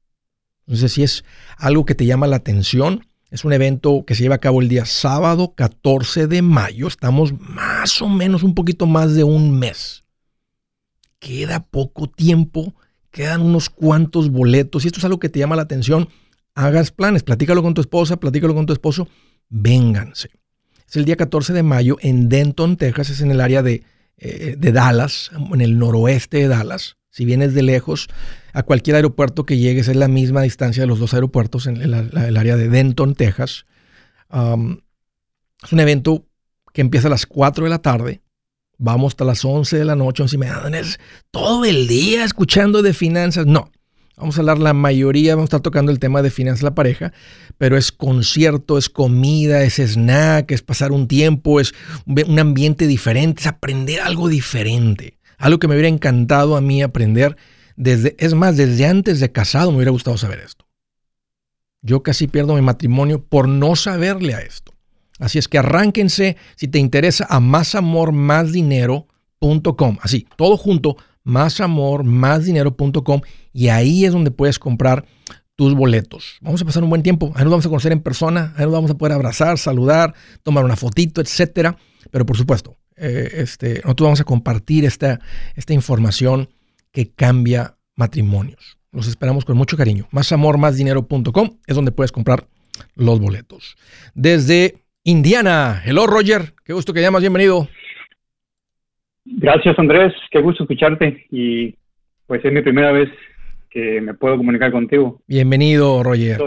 Entonces, 0.66 0.92
si 0.92 1.02
es 1.02 1.24
algo 1.58 1.84
que 1.84 1.94
te 1.94 2.06
llama 2.06 2.26
la 2.26 2.36
atención, 2.36 3.06
es 3.30 3.44
un 3.44 3.52
evento 3.52 4.04
que 4.06 4.14
se 4.14 4.22
lleva 4.22 4.36
a 4.36 4.40
cabo 4.40 4.62
el 4.62 4.68
día 4.68 4.86
sábado 4.86 5.54
14 5.54 6.26
de 6.26 6.40
mayo. 6.40 6.88
Estamos 6.88 7.38
más 7.38 8.00
o 8.00 8.08
menos 8.08 8.42
un 8.42 8.54
poquito 8.54 8.86
más 8.86 9.14
de 9.14 9.24
un 9.24 9.58
mes. 9.58 10.04
Queda 11.18 11.66
poco 11.66 12.08
tiempo, 12.08 12.74
quedan 13.14 13.42
unos 13.42 13.70
cuantos 13.70 14.28
boletos. 14.28 14.82
Si 14.82 14.88
esto 14.88 14.98
es 14.98 15.04
algo 15.04 15.20
que 15.20 15.28
te 15.28 15.38
llama 15.38 15.54
la 15.54 15.62
atención, 15.62 16.08
hagas 16.56 16.90
planes, 16.90 17.22
platícalo 17.22 17.62
con 17.62 17.72
tu 17.72 17.80
esposa, 17.80 18.18
platícalo 18.18 18.54
con 18.54 18.66
tu 18.66 18.72
esposo, 18.72 19.08
vénganse. 19.48 20.30
Es 20.86 20.96
el 20.96 21.04
día 21.04 21.16
14 21.16 21.52
de 21.52 21.62
mayo 21.62 21.96
en 22.00 22.28
Denton, 22.28 22.76
Texas, 22.76 23.10
es 23.10 23.20
en 23.20 23.30
el 23.30 23.40
área 23.40 23.62
de, 23.62 23.84
eh, 24.18 24.56
de 24.58 24.72
Dallas, 24.72 25.30
en 25.52 25.60
el 25.60 25.78
noroeste 25.78 26.38
de 26.38 26.48
Dallas. 26.48 26.96
Si 27.10 27.24
vienes 27.24 27.54
de 27.54 27.62
lejos, 27.62 28.08
a 28.52 28.64
cualquier 28.64 28.96
aeropuerto 28.96 29.46
que 29.46 29.58
llegues 29.58 29.86
es 29.86 29.94
la 29.94 30.08
misma 30.08 30.42
distancia 30.42 30.82
de 30.82 30.88
los 30.88 30.98
dos 30.98 31.14
aeropuertos 31.14 31.68
en 31.68 31.76
el, 31.76 31.94
área 32.36 32.56
de 32.56 32.68
Denton, 32.68 33.14
Texas. 33.14 33.64
es 34.28 35.72
un 35.72 35.80
evento 35.80 36.26
que 36.72 36.80
empieza 36.80 37.06
a 37.06 37.10
las 37.10 37.26
4 37.26 37.62
de 37.62 37.70
la 37.70 37.78
tarde. 37.78 38.23
Vamos 38.78 39.12
hasta 39.12 39.24
las 39.24 39.44
11 39.44 39.78
de 39.78 39.84
la 39.84 39.96
noche, 39.96 40.22
11 40.22 40.36
y 40.36 40.38
media. 40.38 40.62
Todo 41.30 41.64
el 41.64 41.86
día 41.86 42.24
escuchando 42.24 42.82
de 42.82 42.92
finanzas. 42.92 43.46
No, 43.46 43.70
Vamos 44.16 44.36
a 44.36 44.42
hablar 44.42 44.58
la 44.58 44.74
mayoría, 44.74 45.34
vamos 45.34 45.46
a 45.46 45.50
estar 45.50 45.60
tocando 45.60 45.90
el 45.90 45.98
tema 45.98 46.22
de 46.22 46.30
finanzas 46.30 46.62
la 46.62 46.74
pareja, 46.74 47.12
pero 47.58 47.76
es 47.76 47.90
concierto, 47.90 48.78
es 48.78 48.88
comida, 48.88 49.62
es 49.64 49.80
snack, 49.80 50.52
es 50.52 50.62
pasar 50.62 50.92
un 50.92 51.08
tiempo, 51.08 51.58
es 51.58 51.74
un 52.06 52.38
ambiente 52.38 52.86
diferente, 52.86 53.40
es 53.40 53.48
aprender 53.48 54.00
algo 54.00 54.28
diferente. 54.28 55.18
Algo 55.36 55.58
que 55.58 55.66
me 55.66 55.74
hubiera 55.74 55.88
encantado 55.88 56.56
a 56.56 56.60
mí 56.60 56.80
aprender 56.80 57.36
desde, 57.74 58.14
es 58.18 58.34
más, 58.34 58.56
desde 58.56 58.86
antes 58.86 59.18
de 59.18 59.32
casado 59.32 59.72
me 59.72 59.78
hubiera 59.78 59.90
gustado 59.90 60.16
saber 60.16 60.38
esto. 60.38 60.64
Yo 61.82 62.04
casi 62.04 62.28
pierdo 62.28 62.54
mi 62.54 62.62
matrimonio 62.62 63.24
por 63.24 63.48
no 63.48 63.74
saberle 63.74 64.34
a 64.34 64.40
esto. 64.40 64.73
Así 65.24 65.38
es 65.38 65.48
que 65.48 65.56
arránquense 65.56 66.36
si 66.54 66.68
te 66.68 66.78
interesa 66.78 67.26
a 67.30 67.40
másamormásdinero.com. 67.40 69.96
Así, 70.02 70.26
todo 70.36 70.58
junto, 70.58 70.98
másamormásdinero.com 71.22 73.22
y 73.54 73.68
ahí 73.68 74.04
es 74.04 74.12
donde 74.12 74.30
puedes 74.30 74.58
comprar 74.58 75.06
tus 75.56 75.74
boletos. 75.74 76.36
Vamos 76.42 76.60
a 76.60 76.66
pasar 76.66 76.84
un 76.84 76.90
buen 76.90 77.02
tiempo, 77.02 77.32
ahí 77.36 77.44
nos 77.44 77.52
vamos 77.52 77.64
a 77.64 77.70
conocer 77.70 77.92
en 77.92 78.00
persona, 78.00 78.52
ahí 78.58 78.64
nos 78.64 78.74
vamos 78.74 78.90
a 78.90 78.98
poder 78.98 79.14
abrazar, 79.14 79.56
saludar, 79.56 80.12
tomar 80.42 80.62
una 80.62 80.76
fotito, 80.76 81.22
etcétera. 81.22 81.78
Pero 82.10 82.26
por 82.26 82.36
supuesto, 82.36 82.76
eh, 82.96 83.30
este, 83.36 83.80
nosotros 83.82 84.08
vamos 84.08 84.20
a 84.20 84.24
compartir 84.24 84.84
esta, 84.84 85.20
esta 85.54 85.72
información 85.72 86.50
que 86.92 87.12
cambia 87.12 87.78
matrimonios. 87.96 88.76
Los 88.92 89.08
esperamos 89.08 89.46
con 89.46 89.56
mucho 89.56 89.78
cariño. 89.78 90.06
Másamormásdinero.com 90.10 91.56
es 91.66 91.74
donde 91.74 91.92
puedes 91.92 92.12
comprar 92.12 92.46
los 92.94 93.20
boletos. 93.20 93.76
Desde 94.14 94.83
Indiana, 95.06 95.82
hello 95.84 96.06
Roger, 96.06 96.54
qué 96.64 96.72
gusto 96.72 96.94
que 96.94 97.02
llamas, 97.02 97.20
bienvenido. 97.20 97.68
Gracias 99.26 99.78
Andrés, 99.78 100.14
qué 100.30 100.40
gusto 100.40 100.62
escucharte 100.62 101.26
y 101.30 101.74
pues 102.26 102.42
es 102.42 102.50
mi 102.50 102.62
primera 102.62 102.90
vez 102.90 103.10
que 103.68 104.00
me 104.00 104.14
puedo 104.14 104.38
comunicar 104.38 104.72
contigo. 104.72 105.20
Bienvenido 105.26 106.02
Roger. 106.02 106.40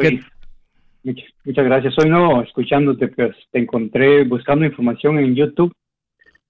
muchas, 1.04 1.66
gracias. 1.66 1.94
Soy 1.94 2.10
no 2.10 2.42
escuchándote, 2.42 3.10
pues 3.10 3.36
te 3.52 3.60
encontré 3.60 4.24
buscando 4.24 4.66
información 4.66 5.20
en 5.20 5.36
YouTube. 5.36 5.72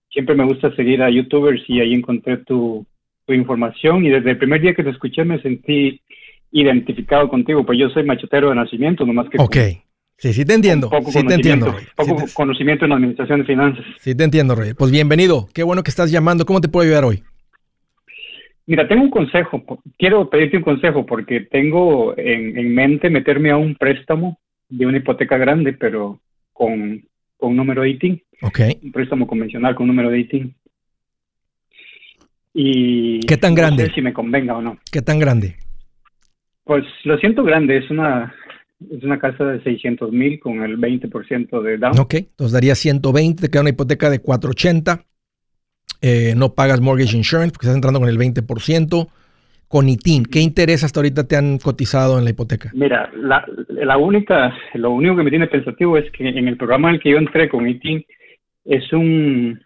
Siempre 0.09 0.33
me 0.33 0.45
gusta 0.45 0.73
seguir 0.77 1.03
a 1.03 1.09
youtubers 1.09 1.61
y 1.67 1.81
ahí 1.81 1.93
encontré 1.93 2.37
tu, 2.37 2.85
tu 3.25 3.33
información 3.33 4.05
y 4.05 4.11
desde 4.11 4.31
el 4.31 4.37
primer 4.37 4.61
día 4.61 4.73
que 4.73 4.83
te 4.85 4.91
escuché 4.91 5.25
me 5.25 5.41
sentí 5.41 5.99
identificado 6.51 7.27
contigo, 7.27 7.65
pues 7.65 7.77
yo 7.77 7.89
soy 7.89 8.03
machetero 8.03 8.47
de 8.47 8.55
nacimiento, 8.55 9.05
nomás 9.05 9.29
que... 9.29 9.41
Ok, 9.41 9.57
Sí, 10.17 10.33
sí 10.33 10.45
te 10.45 10.55
entiendo. 10.55 10.89
sí 11.09 11.23
te 11.25 11.35
entiendo, 11.35 11.75
Poco 11.95 12.23
conocimiento 12.33 12.85
en 12.85 12.91
administración 12.91 13.41
de 13.41 13.45
finanzas. 13.45 13.85
Sí 13.99 14.15
te 14.15 14.23
entiendo, 14.23 14.55
Roy. 14.55 14.73
Pues 14.73 14.91
bienvenido. 14.91 15.47
Qué 15.53 15.61
bueno 15.61 15.83
que 15.83 15.91
estás 15.91 16.09
llamando. 16.09 16.43
¿Cómo 16.43 16.59
te 16.59 16.69
puedo 16.69 16.85
ayudar 16.85 17.05
hoy? 17.05 17.23
Mira, 18.65 18.87
tengo 18.87 19.03
un 19.03 19.11
consejo. 19.11 19.63
Quiero 19.97 20.27
pedirte 20.27 20.57
un 20.57 20.63
consejo 20.63 21.05
porque 21.05 21.41
tengo 21.41 22.15
en, 22.17 22.73
mente 22.73 23.11
meterme 23.11 23.51
a 23.51 23.57
un 23.57 23.75
préstamo 23.75 24.39
de 24.69 24.87
una 24.87 24.97
hipoteca 24.97 25.37
grande, 25.37 25.73
pero 25.73 26.19
con, 26.51 27.03
con 27.37 27.55
número 27.55 27.83
de 27.83 27.89
ITIN. 27.91 28.23
Ok. 28.41 28.59
Un 28.81 28.91
préstamo 28.91 29.27
convencional 29.27 29.75
con 29.75 29.85
número 29.85 30.09
de 30.09 30.19
ITIN. 30.19 30.55
Y 32.55 33.19
¿Qué 33.19 33.37
tan 33.37 33.53
grande? 33.53 33.83
No 33.83 33.89
sé 33.89 33.95
si 33.95 34.01
me 34.01 34.13
convenga 34.13 34.57
o 34.57 34.61
no. 34.63 34.79
¿Qué 34.91 35.03
tan 35.03 35.19
grande? 35.19 35.57
Pues 36.63 36.83
lo 37.03 37.19
siento 37.19 37.43
grande. 37.43 37.77
Es 37.77 37.89
una 37.91 38.33
es 38.79 39.03
una 39.03 39.19
casa 39.19 39.43
de 39.45 39.61
600 39.63 40.11
mil 40.11 40.39
con 40.39 40.63
el 40.63 40.77
20% 40.77 41.61
de 41.61 41.77
down. 41.77 41.99
Ok, 41.99 42.13
entonces 42.15 42.51
daría 42.51 42.75
120, 42.75 43.41
te 43.41 43.49
queda 43.49 43.61
una 43.61 43.71
hipoteca 43.71 44.09
de 44.09 44.19
480. 44.19 45.03
Eh, 46.01 46.33
no 46.35 46.53
pagas 46.53 46.79
mortgage 46.79 47.17
insurance 47.17 47.51
porque 47.51 47.65
estás 47.65 47.75
entrando 47.75 47.99
con 47.99 48.09
el 48.09 48.17
20%. 48.17 49.07
con 49.67 49.89
ITIN. 49.89 50.25
¿Qué 50.25 50.39
interés 50.39 50.83
hasta 50.85 50.99
ahorita 50.99 51.27
te 51.27 51.35
han 51.35 51.57
cotizado 51.57 52.17
en 52.17 52.23
la 52.23 52.29
hipoteca? 52.29 52.71
Mira, 52.73 53.11
la, 53.13 53.45
la 53.67 53.97
única, 53.97 54.55
lo 54.75 54.91
único 54.91 55.17
que 55.17 55.23
me 55.23 55.29
tiene 55.29 55.47
pensativo 55.47 55.97
es 55.97 56.09
que 56.11 56.27
en 56.27 56.47
el 56.47 56.55
programa 56.55 56.89
en 56.89 56.95
el 56.95 57.01
que 57.01 57.09
yo 57.11 57.17
entré 57.17 57.49
con 57.49 57.67
ITIN 57.67 58.05
es 58.63 58.93
un, 58.93 59.59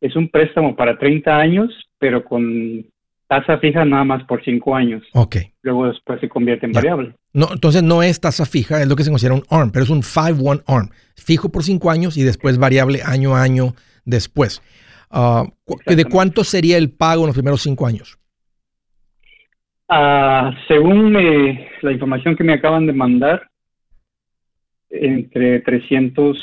es 0.00 0.16
un 0.16 0.28
préstamo 0.28 0.74
para 0.74 0.98
30 0.98 1.36
años, 1.36 1.70
pero 1.98 2.24
con 2.24 2.86
tasa 3.32 3.56
fija 3.58 3.82
nada 3.86 4.04
más 4.04 4.22
por 4.24 4.44
5 4.44 4.76
años. 4.76 5.02
Ok. 5.14 5.36
Luego 5.62 5.86
después 5.86 6.20
se 6.20 6.28
convierte 6.28 6.66
en 6.66 6.72
variable. 6.72 7.14
No, 7.32 7.48
entonces 7.50 7.82
no 7.82 8.02
es 8.02 8.20
tasa 8.20 8.44
fija, 8.44 8.82
es 8.82 8.88
lo 8.88 8.94
que 8.94 9.04
se 9.04 9.10
considera 9.10 9.34
un 9.34 9.44
ARM, 9.48 9.70
pero 9.70 9.84
es 9.84 9.88
un 9.88 10.02
5-1 10.02 10.62
ARM. 10.66 10.90
Fijo 11.16 11.48
por 11.48 11.62
5 11.62 11.90
años 11.90 12.18
y 12.18 12.24
después 12.24 12.58
variable 12.58 13.00
año 13.02 13.34
a 13.34 13.42
año 13.42 13.74
después. 14.04 14.60
Uh, 15.10 15.48
¿De 15.86 16.04
cuánto 16.04 16.44
sería 16.44 16.76
el 16.76 16.90
pago 16.90 17.22
en 17.22 17.28
los 17.28 17.36
primeros 17.36 17.62
5 17.62 17.86
años? 17.86 18.18
Uh, 19.88 20.52
según 20.68 21.14
la 21.80 21.92
información 21.92 22.36
que 22.36 22.44
me 22.44 22.52
acaban 22.52 22.86
de 22.86 22.92
mandar, 22.92 23.48
entre 24.90 25.60
300 25.60 26.38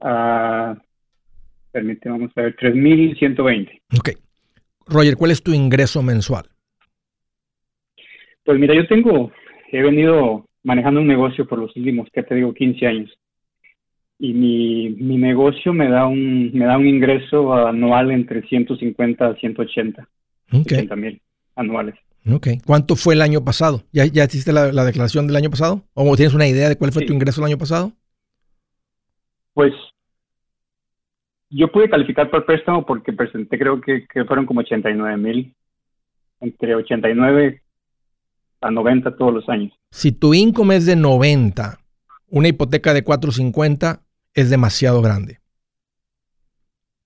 a, 0.00 0.76
permíteme, 1.70 2.18
vamos 2.18 2.32
a 2.34 2.42
ver, 2.42 2.56
3.120. 2.56 3.80
Ok. 3.98 4.23
Roger, 4.86 5.16
¿cuál 5.16 5.30
es 5.30 5.42
tu 5.42 5.52
ingreso 5.52 6.02
mensual? 6.02 6.46
Pues 8.44 8.58
mira, 8.58 8.74
yo 8.74 8.86
tengo, 8.86 9.32
he 9.72 9.82
venido 9.82 10.46
manejando 10.62 11.00
un 11.00 11.06
negocio 11.06 11.46
por 11.46 11.58
los 11.58 11.74
últimos, 11.76 12.08
que 12.12 12.22
te 12.22 12.34
digo, 12.34 12.52
15 12.52 12.86
años. 12.86 13.10
Y 14.18 14.32
mi, 14.32 14.90
mi 14.90 15.16
negocio 15.16 15.72
me 15.72 15.88
da 15.88 16.06
un 16.06 16.52
me 16.52 16.66
da 16.66 16.78
un 16.78 16.86
ingreso 16.86 17.52
anual 17.52 18.10
entre 18.10 18.42
150 18.42 19.26
a 19.26 19.34
180. 19.34 20.08
Okay. 20.52 20.88
mil 20.96 21.20
anuales. 21.56 21.96
Ok. 22.30 22.48
¿Cuánto 22.64 22.96
fue 22.96 23.14
el 23.14 23.22
año 23.22 23.44
pasado? 23.44 23.82
¿Ya, 23.92 24.06
ya 24.06 24.24
hiciste 24.24 24.52
la, 24.52 24.72
la, 24.72 24.84
declaración 24.84 25.26
del 25.26 25.36
año 25.36 25.50
pasado? 25.50 25.82
¿O 25.94 26.16
tienes 26.16 26.34
una 26.34 26.46
idea 26.46 26.68
de 26.68 26.76
cuál 26.76 26.92
fue 26.92 27.04
tu 27.04 27.12
ingreso 27.12 27.40
el 27.40 27.46
año 27.46 27.58
pasado? 27.58 27.92
Pues 29.52 29.72
yo 31.54 31.70
pude 31.70 31.88
calificar 31.88 32.30
por 32.30 32.44
préstamo 32.44 32.84
porque 32.84 33.12
presenté, 33.12 33.58
creo 33.58 33.80
que, 33.80 34.06
fueron 34.26 34.46
como 34.46 34.60
89 34.60 35.16
mil, 35.16 35.54
entre 36.40 36.74
89 36.74 37.62
a 38.60 38.70
90 38.70 39.16
todos 39.16 39.32
los 39.32 39.48
años. 39.48 39.72
Si 39.90 40.12
tu 40.12 40.34
income 40.34 40.76
es 40.76 40.86
de 40.86 40.96
90, 40.96 41.78
una 42.28 42.48
hipoteca 42.48 42.92
de 42.92 43.04
450 43.04 44.00
es 44.34 44.50
demasiado 44.50 45.00
grande. 45.00 45.38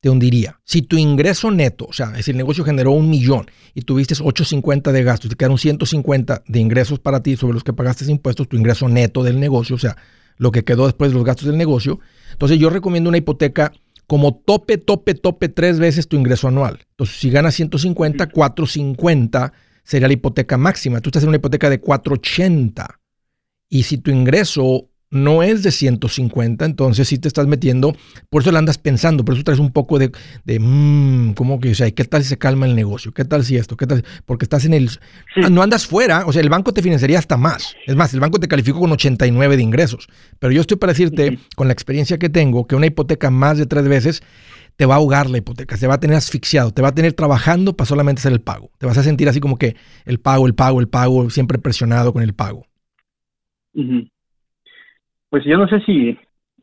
Te 0.00 0.08
hundiría. 0.08 0.60
Si 0.64 0.82
tu 0.82 0.96
ingreso 0.96 1.50
neto, 1.50 1.86
o 1.86 1.92
sea, 1.92 2.14
si 2.22 2.30
el 2.30 2.36
negocio 2.36 2.64
generó 2.64 2.92
un 2.92 3.10
millón 3.10 3.46
y 3.74 3.82
tuviste 3.82 4.14
850 4.14 4.92
de 4.92 5.02
gastos, 5.02 5.30
te 5.30 5.36
quedaron 5.36 5.58
150 5.58 6.44
de 6.46 6.60
ingresos 6.60 7.00
para 7.00 7.22
ti 7.22 7.36
sobre 7.36 7.54
los 7.54 7.64
que 7.64 7.72
pagaste 7.72 8.10
impuestos, 8.10 8.48
tu 8.48 8.56
ingreso 8.56 8.88
neto 8.88 9.24
del 9.24 9.40
negocio, 9.40 9.74
o 9.74 9.78
sea, 9.78 9.96
lo 10.38 10.52
que 10.52 10.64
quedó 10.64 10.86
después 10.86 11.10
de 11.10 11.16
los 11.16 11.24
gastos 11.24 11.48
del 11.48 11.58
negocio. 11.58 11.98
Entonces 12.32 12.58
yo 12.58 12.70
recomiendo 12.70 13.08
una 13.10 13.18
hipoteca 13.18 13.72
como 14.08 14.34
tope, 14.34 14.78
tope, 14.78 15.14
tope 15.14 15.50
tres 15.50 15.78
veces 15.78 16.08
tu 16.08 16.16
ingreso 16.16 16.48
anual. 16.48 16.80
Entonces, 16.92 17.16
si 17.16 17.30
ganas 17.30 17.54
150, 17.54 18.30
450 18.30 19.52
sería 19.84 20.08
la 20.08 20.14
hipoteca 20.14 20.56
máxima. 20.56 21.02
Tú 21.02 21.10
estás 21.10 21.22
en 21.24 21.28
una 21.28 21.36
hipoteca 21.36 21.68
de 21.68 21.78
480. 21.78 23.00
Y 23.68 23.82
si 23.82 23.98
tu 23.98 24.10
ingreso 24.10 24.87
no 25.10 25.42
es 25.42 25.62
de 25.62 25.70
150, 25.70 26.64
entonces 26.64 27.08
sí 27.08 27.18
te 27.18 27.28
estás 27.28 27.46
metiendo, 27.46 27.96
por 28.28 28.42
eso 28.42 28.52
la 28.52 28.58
andas 28.58 28.78
pensando, 28.78 29.24
por 29.24 29.34
eso 29.34 29.44
traes 29.44 29.60
un 29.60 29.72
poco 29.72 29.98
de, 29.98 30.12
de 30.44 30.60
mmm, 30.60 31.32
¿cómo 31.32 31.60
que, 31.60 31.70
o 31.70 31.74
sea, 31.74 31.90
qué 31.90 32.04
tal 32.04 32.22
si 32.22 32.28
se 32.28 32.38
calma 32.38 32.66
el 32.66 32.74
negocio? 32.74 33.12
¿Qué 33.12 33.24
tal 33.24 33.44
si 33.44 33.56
esto? 33.56 33.76
¿Qué 33.76 33.86
tal? 33.86 34.04
Porque 34.26 34.44
estás 34.44 34.64
en 34.64 34.74
el, 34.74 34.90
no 35.50 35.62
andas 35.62 35.86
fuera, 35.86 36.26
o 36.26 36.32
sea, 36.32 36.42
el 36.42 36.50
banco 36.50 36.72
te 36.72 36.82
financiaría 36.82 37.18
hasta 37.18 37.36
más. 37.36 37.74
Es 37.86 37.96
más, 37.96 38.12
el 38.14 38.20
banco 38.20 38.38
te 38.38 38.48
calificó 38.48 38.80
con 38.80 38.92
89 38.92 39.56
de 39.56 39.62
ingresos. 39.62 40.08
Pero 40.38 40.52
yo 40.52 40.60
estoy 40.60 40.76
para 40.76 40.92
decirte, 40.92 41.38
con 41.56 41.68
la 41.68 41.72
experiencia 41.72 42.18
que 42.18 42.28
tengo, 42.28 42.66
que 42.66 42.76
una 42.76 42.86
hipoteca 42.86 43.30
más 43.30 43.58
de 43.58 43.66
tres 43.66 43.88
veces 43.88 44.22
te 44.76 44.86
va 44.86 44.94
a 44.94 44.98
ahogar 44.98 45.28
la 45.28 45.38
hipoteca, 45.38 45.76
te 45.76 45.88
va 45.88 45.94
a 45.94 46.00
tener 46.00 46.16
asfixiado, 46.16 46.70
te 46.70 46.82
va 46.82 46.88
a 46.88 46.94
tener 46.94 47.12
trabajando 47.12 47.76
para 47.76 47.88
solamente 47.88 48.20
hacer 48.20 48.32
el 48.32 48.40
pago. 48.40 48.70
Te 48.78 48.86
vas 48.86 48.96
a 48.96 49.02
sentir 49.02 49.28
así 49.28 49.40
como 49.40 49.58
que 49.58 49.74
el 50.04 50.20
pago, 50.20 50.46
el 50.46 50.54
pago, 50.54 50.78
el 50.80 50.88
pago, 50.88 51.30
siempre 51.30 51.58
presionado 51.58 52.12
con 52.12 52.22
el 52.22 52.32
pago. 52.32 52.64
Pues 55.30 55.44
yo 55.44 55.56
no 55.56 55.68
sé 55.68 55.80
si, 55.80 56.18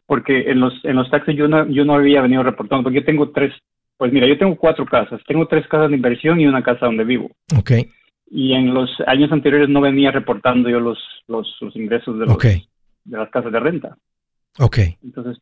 porque 0.05 0.51
en 0.51 0.59
los, 0.59 0.73
en 0.83 0.95
los 0.95 1.09
taxes 1.09 1.35
yo 1.35 1.47
no, 1.47 1.67
yo 1.69 1.85
no 1.85 1.95
había 1.95 2.21
venido 2.21 2.43
reportando, 2.43 2.83
porque 2.83 2.99
yo 2.99 3.05
tengo 3.05 3.31
tres, 3.31 3.53
pues 3.97 4.11
mira, 4.11 4.27
yo 4.27 4.37
tengo 4.37 4.55
cuatro 4.55 4.85
casas, 4.85 5.21
tengo 5.27 5.47
tres 5.47 5.67
casas 5.67 5.89
de 5.89 5.95
inversión 5.95 6.39
y 6.39 6.47
una 6.47 6.63
casa 6.63 6.85
donde 6.85 7.03
vivo. 7.03 7.31
Ok. 7.57 7.71
Y 8.29 8.53
en 8.53 8.73
los 8.73 8.89
años 9.05 9.31
anteriores 9.31 9.69
no 9.69 9.81
venía 9.81 10.11
reportando 10.11 10.69
yo 10.69 10.79
los, 10.79 10.99
los, 11.27 11.47
ingresos 11.75 12.19
de, 12.19 12.25
los, 12.25 12.37
de 12.37 12.67
las 13.05 13.29
casas 13.29 13.51
de 13.51 13.59
renta. 13.59 13.97
Ok. 14.59 14.79
Entonces, 15.03 15.37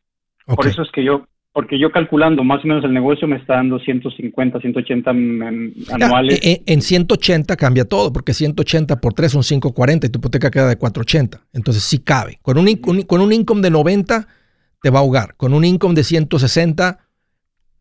por 0.46 0.66
eso 0.66 0.82
es 0.82 0.90
que 0.90 1.02
yo 1.02 1.26
porque 1.54 1.78
yo 1.78 1.92
calculando 1.92 2.42
más 2.42 2.64
o 2.64 2.66
menos 2.66 2.84
el 2.84 2.92
negocio 2.92 3.28
me 3.28 3.36
está 3.36 3.54
dando 3.54 3.78
150, 3.78 4.60
180 4.60 5.10
anuales. 5.10 6.40
en, 6.42 6.62
en, 6.66 6.82
180 6.82 7.56
cambia 7.56 7.84
todo, 7.84 8.12
porque 8.12 8.34
180 8.34 9.00
por 9.00 9.14
3 9.14 9.30
son 9.30 9.42
540 9.42 10.08
y 10.08 10.10
tu 10.10 10.18
hipoteca 10.18 10.50
queda 10.50 10.66
de 10.66 10.76
480. 10.76 11.46
Entonces 11.52 11.84
sí 11.84 12.00
cabe. 12.00 12.40
Con 12.42 12.58
un, 12.58 12.74
con 12.76 13.20
un 13.20 13.32
income 13.32 13.62
de 13.62 13.70
90 13.70 14.26
te 14.82 14.90
va 14.90 14.98
a 14.98 15.02
ahogar. 15.02 15.36
Con 15.36 15.54
un 15.54 15.64
income 15.64 15.94
de 15.94 16.02
160 16.02 16.98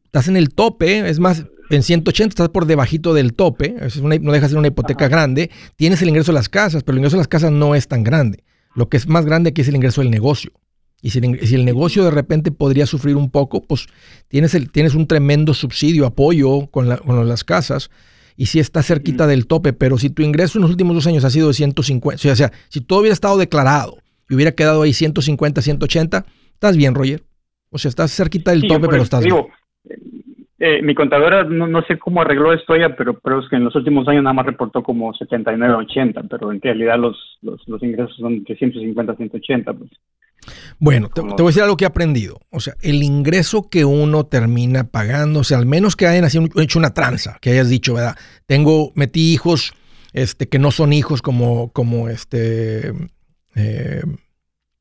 estás 0.05 0.27
en 0.27 0.37
el 0.37 0.53
tope, 0.53 1.09
es 1.09 1.19
más, 1.19 1.47
en 1.71 1.81
180 1.81 2.29
estás 2.29 2.49
por 2.49 2.67
debajito 2.67 3.15
del 3.15 3.33
tope, 3.33 3.75
no 4.21 4.31
deja 4.31 4.45
de 4.45 4.49
ser 4.49 4.59
una 4.59 4.67
hipoteca 4.67 5.07
grande. 5.07 5.49
Tienes 5.77 5.99
el 6.03 6.09
ingreso 6.09 6.31
de 6.31 6.35
las 6.35 6.47
casas, 6.47 6.83
pero 6.83 6.93
el 6.93 6.99
ingreso 6.99 7.17
de 7.17 7.21
las 7.21 7.27
casas 7.27 7.51
no 7.51 7.73
es 7.73 7.87
tan 7.87 8.03
grande. 8.03 8.43
Lo 8.75 8.87
que 8.87 8.97
es 8.97 9.07
más 9.07 9.25
grande 9.25 9.49
aquí 9.49 9.61
es 9.61 9.67
el 9.67 9.75
ingreso 9.75 10.01
del 10.01 10.11
negocio. 10.11 10.51
Y 11.05 11.09
si 11.09 11.19
el, 11.19 11.65
negocio 11.65 12.05
de 12.05 12.11
repente 12.11 12.49
podría 12.49 12.85
sufrir 12.85 13.17
un 13.17 13.29
poco, 13.29 13.61
pues 13.61 13.87
tienes, 14.29 14.55
el, 14.55 14.71
tienes 14.71 14.95
un 14.95 15.05
tremendo 15.05 15.53
subsidio, 15.53 16.05
apoyo 16.05 16.67
con, 16.67 16.87
las 16.87 17.43
casas 17.43 17.91
y 18.37 18.45
si 18.45 18.59
está 18.59 18.81
cerquita 18.81 19.27
del 19.27 19.45
tope, 19.45 19.73
pero 19.73 19.97
si 19.97 20.09
tu 20.09 20.21
ingreso 20.21 20.57
en 20.57 20.61
los 20.61 20.71
últimos 20.71 20.95
dos 20.95 21.05
años 21.05 21.25
ha 21.25 21.29
sido 21.29 21.49
de 21.49 21.55
150, 21.55 22.31
o 22.31 22.35
sea, 22.35 22.51
si 22.69 22.79
todo 22.79 23.01
hubiera 23.01 23.13
estado 23.13 23.37
declarado 23.37 23.97
y 24.29 24.35
hubiera 24.35 24.53
quedado 24.53 24.83
ahí 24.83 24.93
150, 24.93 25.61
180, 25.61 26.25
estás 26.53 26.77
bien, 26.77 26.95
Roger. 26.95 27.21
O 27.69 27.77
sea, 27.77 27.89
estás 27.89 28.15
cerquita 28.15 28.51
del 28.51 28.65
tope, 28.65 28.87
pero 28.87 29.03
estás 29.03 29.25
bien. 29.25 29.35
Eh, 30.57 30.81
mi 30.81 30.95
contadora, 30.95 31.43
no, 31.43 31.81
sé 31.81 31.99
cómo 31.99 32.21
arregló 32.21 32.53
esto 32.53 32.77
ya, 32.77 32.95
pero, 32.95 33.19
pero 33.19 33.41
es 33.41 33.49
que 33.49 33.57
en 33.57 33.65
los 33.65 33.75
últimos 33.75 34.07
años 34.07 34.23
nada 34.23 34.35
más 34.35 34.45
reportó 34.45 34.81
como 34.81 35.13
79, 35.13 35.73
80, 35.73 36.23
pero 36.29 36.53
en 36.53 36.61
realidad 36.61 36.97
los, 36.97 37.37
los, 37.41 37.67
los 37.67 37.83
ingresos 37.83 38.15
son 38.15 38.45
de 38.45 38.55
150, 38.55 39.15
180. 39.15 39.73
Pues. 39.73 39.91
Bueno, 40.79 41.09
te, 41.09 41.21
voy 41.21 41.33
a 41.41 41.45
decir 41.45 41.63
algo 41.63 41.77
que 41.77 41.85
he 41.85 41.87
aprendido. 41.87 42.39
O 42.49 42.59
sea, 42.59 42.75
el 42.81 43.03
ingreso 43.03 43.69
que 43.69 43.85
uno 43.85 44.25
termina 44.25 44.85
pagando, 44.85 45.41
o 45.41 45.43
sea, 45.43 45.57
al 45.57 45.65
menos 45.65 45.95
que 45.95 46.07
hayan 46.07 46.29
hecho 46.55 46.79
una 46.79 46.93
tranza, 46.93 47.37
que 47.41 47.51
hayas 47.51 47.69
dicho, 47.69 47.93
¿verdad? 47.93 48.17
Tengo, 48.45 48.91
metí 48.95 49.33
hijos 49.33 49.73
este, 50.13 50.47
que 50.47 50.59
no 50.59 50.71
son 50.71 50.93
hijos 50.93 51.21
como, 51.21 51.71
como 51.71 52.09
este, 52.09 52.93
eh, 53.55 54.03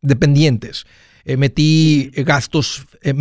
dependientes. 0.00 0.84
Eh, 1.24 1.36
metí 1.36 2.10
gastos 2.16 2.84
eh, 3.02 3.14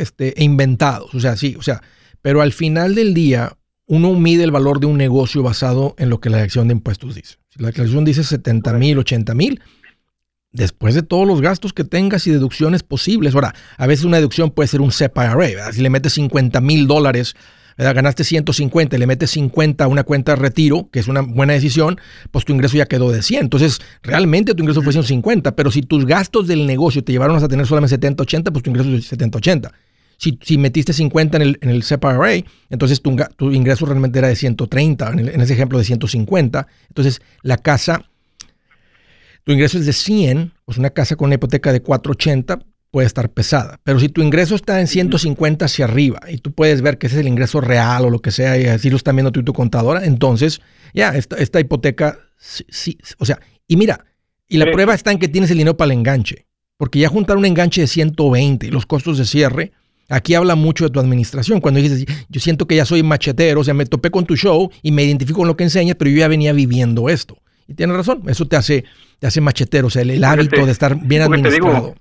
este, 0.00 0.34
inventados. 0.38 1.14
O 1.14 1.20
sea, 1.20 1.36
sí, 1.36 1.56
o 1.58 1.62
sea, 1.62 1.82
pero 2.22 2.42
al 2.42 2.52
final 2.52 2.94
del 2.94 3.14
día, 3.14 3.56
uno 3.86 4.14
mide 4.14 4.44
el 4.44 4.50
valor 4.50 4.80
de 4.80 4.86
un 4.86 4.96
negocio 4.98 5.42
basado 5.42 5.94
en 5.98 6.10
lo 6.10 6.20
que 6.20 6.30
la 6.30 6.36
declaración 6.36 6.68
de 6.68 6.74
impuestos 6.74 7.14
dice. 7.14 7.36
Si 7.48 7.60
la 7.60 7.68
declaración 7.68 8.04
dice 8.04 8.22
70 8.22 8.72
mil, 8.74 8.98
80 8.98 9.34
mil, 9.34 9.60
después 10.52 10.94
de 10.94 11.02
todos 11.02 11.26
los 11.26 11.40
gastos 11.40 11.72
que 11.72 11.84
tengas 11.84 12.26
y 12.26 12.30
deducciones 12.30 12.82
posibles. 12.82 13.34
Ahora, 13.34 13.54
a 13.76 13.86
veces 13.86 14.04
una 14.04 14.16
deducción 14.16 14.50
puede 14.50 14.68
ser 14.68 14.80
un 14.80 14.92
SEP 14.92 15.16
IRA, 15.16 15.72
Si 15.72 15.80
le 15.80 15.90
metes 15.90 16.14
50 16.14 16.60
mil 16.60 16.86
dólares, 16.86 17.34
ganaste 17.76 18.24
150 18.24 18.96
y 18.96 18.98
le 18.98 19.06
metes 19.06 19.30
50 19.30 19.84
a 19.84 19.88
una 19.88 20.04
cuenta 20.04 20.32
de 20.32 20.36
retiro, 20.36 20.88
que 20.92 20.98
es 20.98 21.08
una 21.08 21.22
buena 21.22 21.54
decisión, 21.54 21.98
pues 22.30 22.44
tu 22.44 22.52
ingreso 22.52 22.76
ya 22.76 22.86
quedó 22.86 23.10
de 23.10 23.22
100. 23.22 23.42
Entonces, 23.42 23.80
realmente 24.02 24.54
tu 24.54 24.62
ingreso 24.62 24.82
fue 24.82 24.92
150, 24.92 25.56
pero 25.56 25.70
si 25.70 25.82
tus 25.82 26.04
gastos 26.04 26.46
del 26.46 26.66
negocio 26.66 27.02
te 27.02 27.12
llevaron 27.12 27.42
a 27.42 27.48
tener 27.48 27.66
solamente 27.66 27.94
70, 27.94 28.22
80, 28.22 28.50
pues 28.50 28.62
tu 28.62 28.70
ingreso 28.70 28.90
es 28.90 29.06
70, 29.06 29.38
80. 29.38 29.72
Si, 30.18 30.38
si, 30.42 30.58
metiste 30.58 30.92
50 30.92 31.38
en 31.38 31.42
el, 31.42 31.58
en 31.62 31.70
el 31.70 31.82
entonces 32.68 33.00
tu, 33.00 33.16
tu, 33.36 33.52
ingreso 33.52 33.86
realmente 33.86 34.18
era 34.18 34.28
de 34.28 34.36
130, 34.36 35.12
en, 35.12 35.18
en 35.20 35.40
ese 35.40 35.54
ejemplo 35.54 35.78
de 35.78 35.84
150. 35.84 36.66
Entonces, 36.88 37.22
la 37.40 37.56
casa 37.56 38.09
tu 39.50 39.54
ingreso 39.54 39.78
es 39.78 39.86
de 39.86 39.92
100, 39.92 40.52
pues 40.64 40.78
una 40.78 40.90
casa 40.90 41.16
con 41.16 41.26
una 41.26 41.34
hipoteca 41.34 41.72
de 41.72 41.82
480 41.82 42.60
puede 42.92 43.08
estar 43.08 43.30
pesada. 43.30 43.80
Pero 43.82 43.98
si 43.98 44.08
tu 44.08 44.22
ingreso 44.22 44.54
está 44.54 44.80
en 44.80 44.86
150 44.86 45.64
hacia 45.64 45.86
arriba 45.86 46.20
y 46.30 46.38
tú 46.38 46.52
puedes 46.52 46.82
ver 46.82 46.98
que 46.98 47.08
ese 47.08 47.16
es 47.16 47.22
el 47.22 47.26
ingreso 47.26 47.60
real 47.60 48.04
o 48.04 48.10
lo 48.10 48.20
que 48.20 48.30
sea 48.30 48.56
y 48.56 48.66
así 48.66 48.90
lo 48.90 48.96
están 48.96 49.16
viendo 49.16 49.32
tú 49.32 49.40
y 49.40 49.42
tu 49.42 49.52
contadora, 49.52 50.04
entonces 50.04 50.60
ya, 50.94 51.16
esta, 51.16 51.58
hipoteca, 51.58 52.20
sí, 52.38 52.96
o 53.18 53.26
sea, 53.26 53.40
y 53.66 53.76
mira, 53.76 54.04
y 54.46 54.56
la 54.58 54.70
prueba 54.70 54.94
está 54.94 55.10
en 55.10 55.18
que 55.18 55.26
tienes 55.26 55.50
el 55.50 55.58
dinero 55.58 55.76
para 55.76 55.92
el 55.92 55.98
enganche, 55.98 56.46
porque 56.76 57.00
ya 57.00 57.08
juntar 57.08 57.36
un 57.36 57.44
enganche 57.44 57.80
de 57.80 57.88
120 57.88 58.68
y 58.68 58.70
los 58.70 58.86
costos 58.86 59.18
de 59.18 59.24
cierre, 59.24 59.72
Aquí 60.12 60.34
habla 60.34 60.56
mucho 60.56 60.82
de 60.82 60.90
tu 60.90 60.98
administración. 60.98 61.60
Cuando 61.60 61.78
dices, 61.78 62.04
yo 62.28 62.40
siento 62.40 62.66
que 62.66 62.74
ya 62.74 62.84
soy 62.84 63.04
machetero, 63.04 63.60
o 63.60 63.64
sea, 63.64 63.74
me 63.74 63.86
topé 63.86 64.10
con 64.10 64.26
tu 64.26 64.34
show 64.34 64.68
y 64.82 64.90
me 64.90 65.04
identifico 65.04 65.38
con 65.38 65.46
lo 65.46 65.56
que 65.56 65.62
enseñas, 65.62 65.94
pero 65.96 66.10
yo 66.10 66.16
ya 66.16 66.26
venía 66.26 66.52
viviendo 66.52 67.08
esto. 67.08 67.38
Y 67.70 67.74
tienes 67.74 67.96
razón, 67.96 68.22
eso 68.26 68.46
te 68.46 68.56
hace, 68.56 68.84
te 69.20 69.28
hace 69.28 69.40
machetero, 69.40 69.86
o 69.86 69.90
sea, 69.90 70.02
el, 70.02 70.24
hábito 70.24 70.66
de 70.66 70.72
estar 70.72 70.96
bien 71.00 71.22
administrado. 71.22 71.94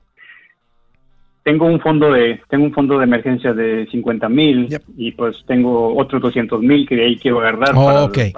tengo 1.44 1.68
un 1.68 1.80
fondo 1.80 2.12
de 2.12 2.42
tengo 2.50 2.66
un 2.66 2.74
fondo 2.74 2.98
de 2.98 3.04
emergencia 3.04 3.54
de 3.54 3.88
50 3.92 4.30
mil 4.30 4.68
y 4.98 5.12
pues 5.12 5.38
tengo 5.46 5.96
otros 5.96 6.24
200 6.24 6.60
mil 6.64 6.88
que 6.88 6.96
de 6.96 7.06
ahí 7.06 7.18
quiero 7.18 7.40
agarrar 7.40 7.76
para, 7.76 8.04
okay, 8.04 8.34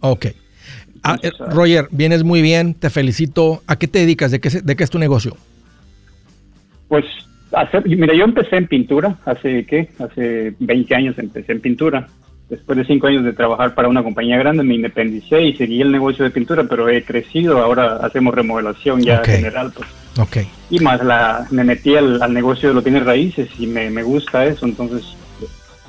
ok, 0.00 0.26
ah, 1.02 1.16
eh, 1.22 1.30
Roger, 1.48 1.88
vienes 1.90 2.22
muy 2.22 2.42
bien, 2.42 2.74
te 2.74 2.90
felicito. 2.90 3.62
¿A 3.66 3.76
qué 3.76 3.88
te 3.88 4.00
dedicas? 4.00 4.30
¿De 4.30 4.38
qué, 4.38 4.50
de 4.50 4.76
qué 4.76 4.84
es 4.84 4.90
tu 4.90 4.98
negocio? 4.98 5.38
Pues 6.88 7.06
mira, 7.86 8.14
yo 8.14 8.24
empecé 8.24 8.56
en 8.56 8.66
pintura, 8.66 9.16
hace, 9.24 9.64
¿qué? 9.64 9.88
Hace 9.98 10.54
20 10.58 10.94
años 10.94 11.18
empecé 11.18 11.52
en 11.52 11.60
pintura. 11.60 12.08
Después 12.52 12.76
de 12.76 12.84
5 12.84 13.06
años 13.06 13.24
de 13.24 13.32
trabajar 13.32 13.74
para 13.74 13.88
una 13.88 14.02
compañía 14.02 14.36
grande, 14.36 14.62
me 14.62 14.74
independicé 14.74 15.40
y 15.40 15.56
seguí 15.56 15.80
el 15.80 15.90
negocio 15.90 16.22
de 16.22 16.30
pintura, 16.30 16.64
pero 16.64 16.86
he 16.86 17.02
crecido, 17.02 17.56
ahora 17.56 17.96
hacemos 18.02 18.34
remodelación 18.34 19.00
ya 19.00 19.24
general. 19.24 19.72
Pues. 19.74 19.88
Okay. 20.18 20.50
Y 20.68 20.78
más, 20.80 21.02
la, 21.02 21.46
me 21.50 21.64
metí 21.64 21.96
al, 21.96 22.20
negocio 22.34 22.68
de 22.68 22.74
los 22.74 22.84
bienes 22.84 23.06
raíces 23.06 23.48
y 23.58 23.66
me, 23.66 23.88
me 23.88 24.02
gusta 24.02 24.44
eso, 24.44 24.66
entonces 24.66 25.16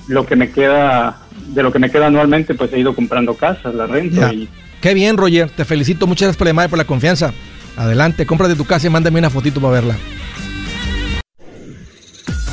lo 0.08 0.26
que 0.26 0.38
me 0.38 0.52
queda, 0.52 1.18
de 1.48 1.64
lo 1.64 1.74
que 1.74 1.80
me 1.80 1.92
queda 1.92 2.08
anualmente, 2.08 2.54
pues 2.54 2.72
he 2.72 2.80
ido 2.80 2.96
comprando 2.96 3.34
casas, 3.34 3.76
la 3.76 3.86
renta. 3.86 4.34
Y... 4.34 4.48
Qué 4.80 4.94
bien, 4.94 5.18
Roger, 5.18 5.50
te 5.50 5.66
felicito, 5.66 6.08
muchas 6.08 6.28
gracias 6.28 6.38
por 6.38 6.48
la 6.48 6.70
por 6.70 6.78
la 6.78 6.86
confianza. 6.86 7.34
Adelante, 7.76 8.26
cómprate 8.26 8.56
tu 8.56 8.64
casa 8.64 8.88
y 8.88 8.90
mándame 8.90 9.20
una 9.20 9.30
fotito 9.30 9.60
para 9.60 9.74
verla. 9.74 9.98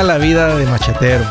Rica 0.00 0.02
la 0.02 0.18
vida 0.18 0.56
de 0.56 0.66
machetero. 0.66 1.24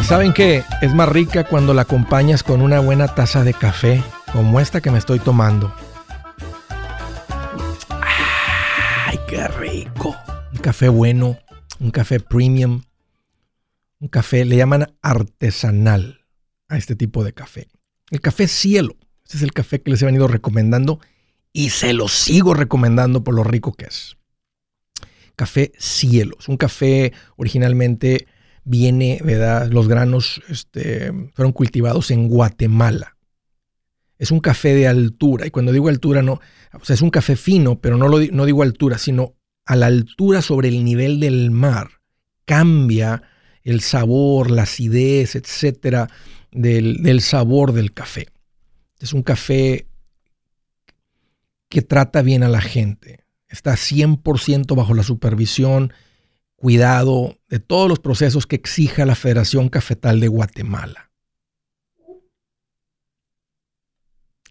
¿Y 0.00 0.04
saben 0.04 0.32
qué? 0.32 0.64
Es 0.80 0.94
más 0.94 1.08
rica 1.08 1.44
cuando 1.44 1.74
la 1.74 1.82
acompañas 1.82 2.42
con 2.42 2.62
una 2.62 2.80
buena 2.80 3.14
taza 3.14 3.44
de 3.44 3.52
café, 3.52 4.02
como 4.32 4.58
esta 4.60 4.80
que 4.80 4.90
me 4.90 4.98
estoy 4.98 5.18
tomando. 5.18 5.74
¡Ay, 9.06 9.18
qué 9.28 9.48
rico! 9.48 10.16
Un 10.52 10.58
café 10.60 10.88
bueno, 10.88 11.36
un 11.78 11.90
café 11.90 12.20
premium, 12.20 12.82
un 14.00 14.08
café, 14.08 14.44
le 14.44 14.56
llaman 14.56 14.86
artesanal 15.02 16.24
a 16.68 16.78
este 16.78 16.96
tipo 16.96 17.22
de 17.22 17.32
café. 17.32 17.68
El 18.10 18.20
café 18.20 18.48
cielo. 18.48 18.96
Este 19.24 19.36
es 19.36 19.42
el 19.42 19.52
café 19.52 19.82
que 19.82 19.90
les 19.90 20.00
he 20.00 20.06
venido 20.06 20.26
recomendando 20.26 21.00
y 21.52 21.70
se 21.70 21.92
lo 21.92 22.08
sigo 22.08 22.54
recomendando 22.54 23.24
por 23.24 23.34
lo 23.34 23.44
rico 23.44 23.74
que 23.74 23.86
es 23.86 24.17
café 25.38 25.70
cielo. 25.78 26.36
Es 26.40 26.48
un 26.48 26.56
café 26.56 27.12
originalmente 27.36 28.26
viene, 28.64 29.20
¿verdad? 29.24 29.70
Los 29.70 29.86
granos 29.86 30.42
este, 30.48 31.12
fueron 31.32 31.52
cultivados 31.52 32.10
en 32.10 32.28
Guatemala. 32.28 33.16
Es 34.18 34.32
un 34.32 34.40
café 34.40 34.74
de 34.74 34.88
altura. 34.88 35.46
Y 35.46 35.50
cuando 35.50 35.70
digo 35.70 35.88
altura, 35.88 36.22
no, 36.22 36.40
es 36.86 37.02
un 37.02 37.10
café 37.10 37.36
fino, 37.36 37.80
pero 37.80 37.96
no, 37.96 38.44
digo 38.44 38.62
altura, 38.64 38.98
sino 38.98 39.36
a 39.64 39.76
la 39.76 39.86
altura 39.86 40.42
sobre 40.42 40.68
el 40.68 40.84
nivel 40.84 41.20
del 41.20 41.52
mar. 41.52 41.88
Cambia 42.44 43.22
el 43.62 43.80
sabor, 43.80 44.50
la 44.50 44.62
acidez, 44.62 45.36
etcétera, 45.36 46.08
del 46.50 47.20
sabor 47.20 47.72
del 47.72 47.92
café. 47.92 48.26
Es 48.98 49.12
un 49.12 49.22
café 49.22 49.86
que 51.68 51.82
trata 51.82 52.22
bien 52.22 52.42
a 52.42 52.48
la 52.48 52.60
gente 52.60 53.27
está 53.48 53.72
100% 53.72 54.74
bajo 54.76 54.94
la 54.94 55.02
supervisión, 55.02 55.92
cuidado 56.56 57.38
de 57.48 57.60
todos 57.60 57.88
los 57.88 57.98
procesos 57.98 58.46
que 58.46 58.56
exija 58.56 59.06
la 59.06 59.14
Federación 59.14 59.68
Cafetal 59.68 60.20
de 60.20 60.28
Guatemala. 60.28 61.10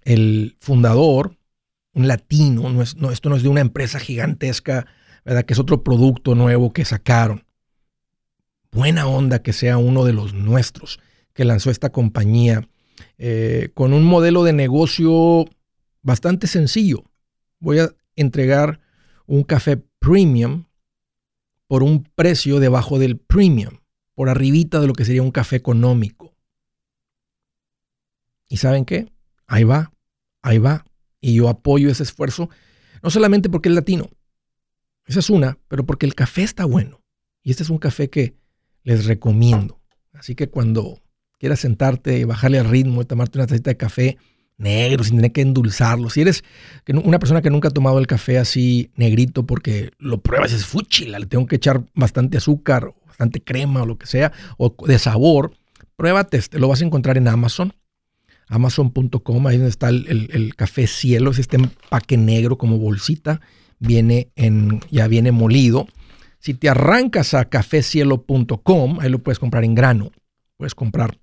El 0.03 0.55
fundador, 0.59 1.37
un 1.93 2.07
latino, 2.07 2.69
no 2.69 2.81
es, 2.81 2.95
esto 3.11 3.29
no 3.29 3.35
es 3.35 3.43
de 3.43 3.49
una 3.49 3.61
empresa 3.61 3.99
gigantesca, 3.99 4.87
¿verdad? 5.25 5.43
que 5.43 5.53
es 5.53 5.59
otro 5.59 5.83
producto 5.83 6.33
nuevo 6.33 6.71
que 6.71 6.85
sacaron. 6.85 7.45
Buena 8.71 9.07
onda 9.07 9.41
que 9.41 9.53
sea 9.53 9.77
uno 9.77 10.05
de 10.05 10.13
los 10.13 10.33
nuestros 10.33 10.99
que 11.33 11.45
lanzó 11.45 11.69
esta 11.69 11.91
compañía 11.91 12.67
eh, 13.17 13.69
con 13.73 13.93
un 13.93 14.03
modelo 14.03 14.43
de 14.43 14.53
negocio 14.53 15.45
bastante 16.01 16.47
sencillo. 16.47 17.03
Voy 17.59 17.79
a 17.79 17.89
entregar 18.15 18.79
un 19.27 19.43
café 19.43 19.77
premium 19.99 20.65
por 21.67 21.83
un 21.83 22.03
precio 22.03 22.59
debajo 22.59 22.97
del 22.97 23.17
premium, 23.17 23.79
por 24.15 24.29
arribita 24.29 24.79
de 24.79 24.87
lo 24.87 24.93
que 24.93 25.05
sería 25.05 25.21
un 25.21 25.31
café 25.31 25.57
económico. 25.57 26.33
¿Y 28.47 28.57
saben 28.57 28.85
qué? 28.85 29.11
Ahí 29.45 29.63
va, 29.63 29.91
ahí 30.41 30.57
va. 30.57 30.85
Y 31.19 31.35
yo 31.35 31.49
apoyo 31.49 31.89
ese 31.89 32.03
esfuerzo, 32.03 32.49
no 33.03 33.09
solamente 33.09 33.49
porque 33.49 33.69
es 33.69 33.75
latino, 33.75 34.09
esa 35.05 35.19
es 35.19 35.29
una, 35.29 35.57
pero 35.67 35.85
porque 35.85 36.05
el 36.05 36.15
café 36.15 36.43
está 36.43 36.65
bueno. 36.65 37.01
Y 37.43 37.51
este 37.51 37.63
es 37.63 37.69
un 37.69 37.77
café 37.77 38.09
que 38.09 38.35
les 38.83 39.05
recomiendo. 39.05 39.79
Así 40.13 40.35
que 40.35 40.49
cuando 40.49 41.01
quieras 41.39 41.59
sentarte 41.59 42.25
bajarle 42.25 42.59
al 42.59 42.69
ritmo 42.69 43.01
y 43.01 43.05
tomarte 43.05 43.37
una 43.37 43.47
tacita 43.47 43.71
de 43.71 43.77
café, 43.77 44.17
negro, 44.57 45.03
sin 45.03 45.15
tener 45.17 45.31
que 45.31 45.41
endulzarlo. 45.41 46.09
Si 46.09 46.21
eres 46.21 46.43
una 46.87 47.19
persona 47.19 47.41
que 47.41 47.49
nunca 47.49 47.69
ha 47.69 47.71
tomado 47.71 47.99
el 47.99 48.07
café 48.07 48.37
así 48.37 48.91
negrito 48.95 49.45
porque 49.45 49.91
lo 49.99 50.19
pruebas 50.19 50.51
es 50.51 50.65
fuchila, 50.65 51.19
le 51.19 51.25
tengo 51.25 51.45
que 51.47 51.57
echar 51.57 51.85
bastante 51.93 52.37
azúcar, 52.37 52.93
bastante 53.05 53.41
crema 53.41 53.83
o 53.83 53.85
lo 53.85 53.97
que 53.97 54.07
sea, 54.07 54.31
o 54.57 54.73
de 54.85 54.99
sabor, 54.99 55.53
pruébate 55.95 56.37
este, 56.37 56.59
lo 56.59 56.67
vas 56.67 56.81
a 56.81 56.85
encontrar 56.85 57.17
en 57.17 57.27
Amazon. 57.27 57.73
Amazon.com, 58.49 59.47
ahí 59.47 59.57
donde 59.57 59.69
está 59.69 59.89
el, 59.89 60.53
café 60.55 60.87
cielo, 60.87 61.31
es 61.31 61.39
este 61.39 61.57
empaque 61.57 62.15
negro 62.15 62.57
como 62.57 62.77
bolsita, 62.77 63.41
viene 63.77 64.29
en, 64.37 64.79
ya 64.89 65.09
viene 65.09 65.33
molido. 65.33 65.87
Si 66.39 66.53
te 66.53 66.69
arrancas 66.69 67.33
a 67.33 67.45
cafecielo.com, 67.45 68.99
ahí 69.01 69.09
lo 69.09 69.19
puedes 69.19 69.39
comprar 69.39 69.65
en 69.65 69.75
grano, 69.75 70.11
puedes 70.55 70.75
comprar 70.75 71.17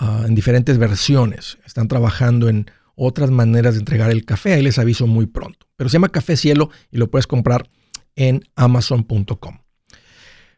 Ah, 0.00 0.22
en 0.26 0.34
diferentes 0.36 0.78
versiones. 0.78 1.58
Están 1.66 1.88
trabajando 1.88 2.48
en 2.48 2.70
otras 2.94 3.30
maneras 3.30 3.74
de 3.74 3.80
entregar 3.80 4.10
el 4.10 4.24
café. 4.24 4.52
Ahí 4.52 4.62
les 4.62 4.78
aviso 4.78 5.08
muy 5.08 5.26
pronto. 5.26 5.66
Pero 5.76 5.90
se 5.90 5.94
llama 5.94 6.08
Café 6.08 6.36
Cielo 6.36 6.70
y 6.92 6.98
lo 6.98 7.10
puedes 7.10 7.26
comprar 7.26 7.68
en 8.14 8.44
amazon.com. 8.54 9.58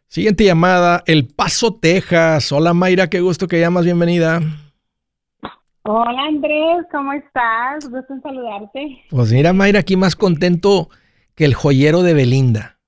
Siguiente 0.09 0.45
llamada, 0.45 1.03
El 1.07 1.27
Paso, 1.29 1.75
Texas. 1.75 2.53
Hola 2.53 2.75
Mayra, 2.75 3.09
qué 3.09 3.21
gusto 3.21 3.49
que 3.49 3.61
llamas, 3.61 3.85
bienvenida. 3.85 4.41
Hola 5.85 6.23
Andrés, 6.29 6.87
¿cómo 6.93 7.13
estás? 7.15 7.89
Gusto 7.89 8.13
en 8.13 8.23
saludarte. 8.23 9.05
Pues 9.09 9.33
mira 9.33 9.55
Mayra, 9.55 9.81
aquí 9.81 9.97
más 9.97 10.17
contento 10.17 10.91
que 11.35 11.47
el 11.47 11.55
joyero 11.55 12.03
de 12.03 12.13
Belinda. 12.13 12.79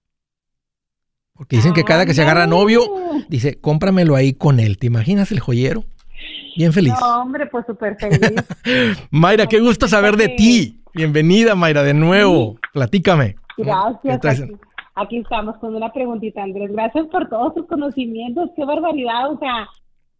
Porque 1.32 1.56
dicen 1.56 1.72
que 1.72 1.84
cada 1.84 2.04
que 2.04 2.14
se 2.14 2.22
agarra 2.22 2.46
novio, 2.46 2.82
dice, 3.28 3.58
cómpramelo 3.58 4.16
ahí 4.16 4.34
con 4.34 4.60
él. 4.60 4.78
¿Te 4.78 4.86
imaginas 4.86 5.32
el 5.32 5.40
joyero? 5.40 5.84
Bien 6.56 6.72
feliz. 6.72 6.94
No, 7.00 7.22
hombre, 7.22 7.46
pues 7.46 7.64
súper 7.66 7.96
feliz. 7.96 8.44
Mayra, 9.10 9.46
qué 9.46 9.60
gusto 9.60 9.88
saber 9.88 10.16
de 10.16 10.28
ti. 10.28 10.82
Bienvenida, 10.94 11.54
Mayra, 11.54 11.82
de 11.82 11.94
nuevo. 11.94 12.58
Platícame. 12.72 13.36
Gracias. 13.56 14.42
Aquí, 14.94 15.18
estamos 15.18 15.56
con 15.56 15.74
una 15.74 15.92
preguntita, 15.92 16.42
Andrés. 16.42 16.70
Gracias 16.70 17.06
por 17.06 17.28
todos 17.28 17.54
tus 17.54 17.66
conocimientos. 17.66 18.50
Qué 18.56 18.64
barbaridad. 18.64 19.32
O 19.32 19.38
sea, 19.38 19.68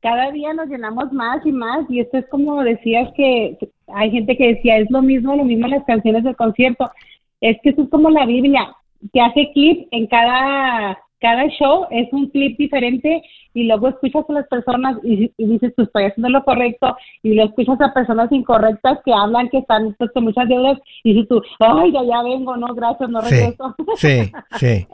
cada 0.01 0.31
día 0.31 0.55
nos 0.55 0.69
llenamos 0.69 1.13
más 1.13 1.45
y 1.45 1.53
más. 1.53 1.85
Y 1.91 2.01
esto 2.01 2.19
es 2.19 2.27
como 2.31 2.63
decías 2.63 3.11
que 3.15 3.59
hay 3.89 4.11
gente 4.11 4.37
que 4.37 4.55
decía, 4.55 4.79
es 4.79 4.91
lo 4.91 5.03
mismo, 5.03 5.37
lo 5.37 5.45
mismo 5.45 5.69
las 5.69 5.85
canciones 5.85 6.25
del 6.25 6.37
concierto. 6.37 6.91
Es 7.41 7.59
que 7.63 7.71
esto 7.71 7.83
es 7.83 7.91
como 7.91 8.09
la 8.09 8.25
Biblia, 8.25 8.75
que 9.13 9.21
hace 9.21 9.51
clip 9.53 9.89
en 9.91 10.07
cada 10.07 10.99
cada 11.23 11.47
show 11.49 11.87
es 11.91 12.13
un 12.13 12.29
clip 12.29 12.59
diferente 12.59 13.23
y 13.55 13.65
luego 13.65 13.89
escuchas 13.89 14.25
a 14.29 14.33
las 14.33 14.49
personas 14.49 14.99
y, 15.05 15.33
dices, 15.39 15.73
pues 15.77 15.87
estoy 15.87 16.05
haciendo 16.05 16.29
lo 16.29 16.45
correcto 16.45 16.97
y 17.23 17.35
lo 17.35 17.45
escuchas 17.45 17.81
a 17.81 17.95
personas 17.95 18.31
incorrectas 18.33 18.99
que 19.05 19.13
hablan 19.13 19.49
que 19.49 19.59
están 19.59 19.95
pues, 19.99 20.11
con 20.13 20.25
muchas 20.25 20.49
deudas 20.49 20.79
y 21.05 21.15
dices 21.15 21.29
tú, 21.29 21.41
ay, 21.61 21.93
ya, 21.93 22.03
ya 22.03 22.23
vengo, 22.23 22.57
no, 22.57 22.75
gracias, 22.75 23.09
no 23.09 23.21
regreso. 23.21 23.77
Sí, 23.97 24.33
sí. 24.59 24.87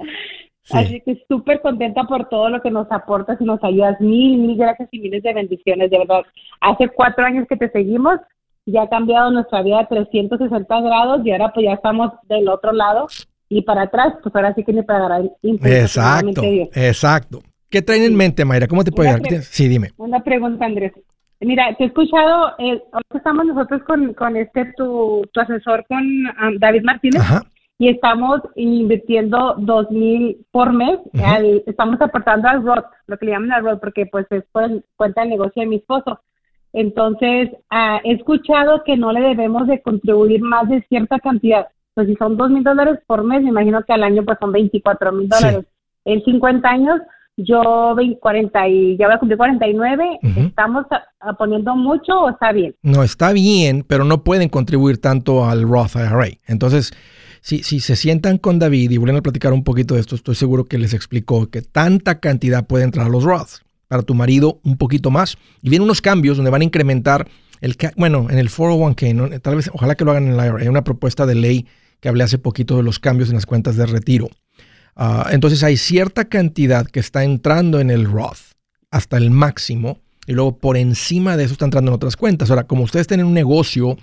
Así 0.70 1.00
que 1.00 1.24
súper 1.26 1.62
contenta 1.62 2.04
por 2.04 2.28
todo 2.28 2.50
lo 2.50 2.60
que 2.60 2.70
nos 2.70 2.92
aportas 2.92 3.40
y 3.40 3.44
nos 3.44 3.64
ayudas. 3.64 3.98
Mil, 4.00 4.36
mil 4.36 4.56
gracias 4.56 4.90
y 4.92 4.98
miles 4.98 5.22
de 5.22 5.32
bendiciones, 5.32 5.90
de 5.90 5.98
verdad. 5.98 6.22
Hace 6.60 6.88
cuatro 6.88 7.24
años 7.24 7.46
que 7.48 7.56
te 7.56 7.70
seguimos, 7.70 8.18
ya 8.66 8.82
ha 8.82 8.88
cambiado 8.90 9.30
nuestra 9.30 9.62
vida 9.62 9.80
a 9.80 9.86
360 9.86 10.80
grados 10.82 11.24
y 11.24 11.30
ahora 11.30 11.52
pues 11.54 11.64
ya 11.64 11.72
estamos 11.72 12.12
del 12.28 12.50
otro 12.50 12.72
lado 12.72 13.06
y 13.48 13.62
para 13.62 13.82
atrás, 13.82 14.14
pues 14.22 14.34
ahora 14.34 14.54
sí 14.54 14.64
que 14.64 14.72
ni 14.72 14.82
para 14.82 15.08
dar 15.08 15.22
Exacto, 15.42 16.42
exacto. 16.74 17.42
¿Qué 17.70 17.82
traen 17.82 18.02
en 18.02 18.16
mente, 18.16 18.44
Mayra? 18.44 18.66
¿Cómo 18.66 18.84
te 18.84 18.92
puede 18.92 19.10
ayudar? 19.10 19.42
Sí, 19.42 19.68
dime. 19.68 19.90
Una 19.96 20.20
pregunta, 20.20 20.64
Andrés. 20.64 20.92
Mira, 21.40 21.74
te 21.76 21.84
he 21.84 21.86
escuchado, 21.86 22.52
eh, 22.58 22.82
estamos 23.14 23.46
nosotros 23.46 23.82
con, 23.84 24.12
con 24.14 24.36
este, 24.36 24.72
tu, 24.76 25.22
tu 25.32 25.40
asesor, 25.40 25.86
con 25.86 26.04
David 26.58 26.82
Martínez, 26.82 27.22
y 27.78 27.88
estamos 27.88 28.40
invirtiendo 28.56 29.54
dos 29.56 29.88
mil 29.90 30.44
por 30.50 30.72
mes, 30.72 30.98
estamos 31.66 32.00
aportando 32.00 32.48
al 32.48 32.64
ROT, 32.64 32.84
lo 33.06 33.18
que 33.18 33.26
le 33.26 33.32
llaman 33.32 33.52
al 33.52 33.62
ROT, 33.64 33.80
porque 33.80 34.06
pues 34.06 34.26
es 34.30 34.42
por 34.50 34.82
cuenta 34.96 35.20
del 35.20 35.30
negocio 35.30 35.62
de 35.62 35.68
mi 35.68 35.76
esposo. 35.76 36.20
Entonces, 36.72 37.50
ah, 37.70 38.00
he 38.02 38.12
escuchado 38.12 38.82
que 38.84 38.96
no 38.96 39.12
le 39.12 39.20
debemos 39.20 39.68
de 39.68 39.80
contribuir 39.80 40.42
más 40.42 40.68
de 40.68 40.82
cierta 40.88 41.18
cantidad 41.20 41.68
pues 41.98 42.06
si 42.06 42.14
son 42.14 42.36
dos 42.36 42.48
mil 42.48 42.62
dólares 42.62 43.00
por 43.08 43.24
mes, 43.24 43.42
me 43.42 43.48
imagino 43.48 43.82
que 43.82 43.92
al 43.92 44.04
año 44.04 44.24
pues 44.24 44.38
son 44.38 44.52
24 44.52 45.10
mil 45.10 45.28
dólares. 45.28 45.64
En 46.04 46.22
50 46.22 46.68
años, 46.68 47.00
yo 47.36 47.96
40 48.20 48.68
y 48.68 48.96
ya 48.96 49.06
voy 49.06 49.16
a 49.16 49.18
cumplir 49.18 49.36
49, 49.36 50.20
¿estamos 50.36 50.86
poniendo 51.36 51.74
mucho 51.74 52.20
o 52.20 52.30
está 52.30 52.52
bien? 52.52 52.76
No, 52.82 53.02
está 53.02 53.32
bien, 53.32 53.84
pero 53.84 54.04
no 54.04 54.22
pueden 54.22 54.48
contribuir 54.48 55.00
tanto 55.00 55.44
al 55.44 55.62
Roth 55.62 55.96
IRA. 55.96 56.28
Entonces, 56.46 56.92
si, 57.40 57.64
si 57.64 57.80
se 57.80 57.96
sientan 57.96 58.38
con 58.38 58.60
David 58.60 58.92
y 58.92 58.96
vuelven 58.96 59.16
a 59.16 59.22
platicar 59.22 59.52
un 59.52 59.64
poquito 59.64 59.94
de 59.94 60.00
esto, 60.00 60.14
estoy 60.14 60.36
seguro 60.36 60.66
que 60.66 60.78
les 60.78 60.94
explicó 60.94 61.50
que 61.50 61.62
tanta 61.62 62.20
cantidad 62.20 62.64
puede 62.64 62.84
entrar 62.84 63.06
a 63.06 63.10
los 63.10 63.24
Roths. 63.24 63.64
Para 63.88 64.02
tu 64.02 64.14
marido, 64.14 64.60
un 64.62 64.76
poquito 64.76 65.10
más. 65.10 65.36
Y 65.62 65.70
vienen 65.70 65.86
unos 65.86 66.00
cambios 66.00 66.36
donde 66.36 66.52
van 66.52 66.60
a 66.60 66.64
incrementar 66.64 67.26
el, 67.60 67.76
bueno, 67.96 68.28
en 68.30 68.38
el 68.38 68.50
401k, 68.50 69.40
tal 69.40 69.56
vez, 69.56 69.68
ojalá 69.72 69.96
que 69.96 70.04
lo 70.04 70.12
hagan 70.12 70.28
en 70.28 70.38
el 70.38 70.46
IRA, 70.46 70.58
hay 70.60 70.68
una 70.68 70.84
propuesta 70.84 71.26
de 71.26 71.34
ley 71.34 71.66
que 72.00 72.08
hablé 72.08 72.24
hace 72.24 72.38
poquito 72.38 72.76
de 72.76 72.82
los 72.82 72.98
cambios 72.98 73.28
en 73.28 73.34
las 73.34 73.46
cuentas 73.46 73.76
de 73.76 73.86
retiro. 73.86 74.28
Ah, 74.96 75.28
entonces 75.30 75.62
hay 75.62 75.76
cierta 75.76 76.26
cantidad 76.26 76.86
que 76.86 77.00
está 77.00 77.24
entrando 77.24 77.80
en 77.80 77.90
el 77.90 78.04
Roth 78.04 78.54
hasta 78.90 79.16
el 79.16 79.30
máximo 79.30 80.00
y 80.26 80.32
luego 80.32 80.58
por 80.58 80.76
encima 80.76 81.36
de 81.36 81.44
eso 81.44 81.52
está 81.52 81.64
entrando 81.64 81.90
en 81.90 81.94
otras 81.94 82.16
cuentas. 82.16 82.50
Ahora, 82.50 82.64
como 82.64 82.82
ustedes 82.82 83.06
tienen 83.06 83.26
un 83.26 83.34
negocio, 83.34 83.96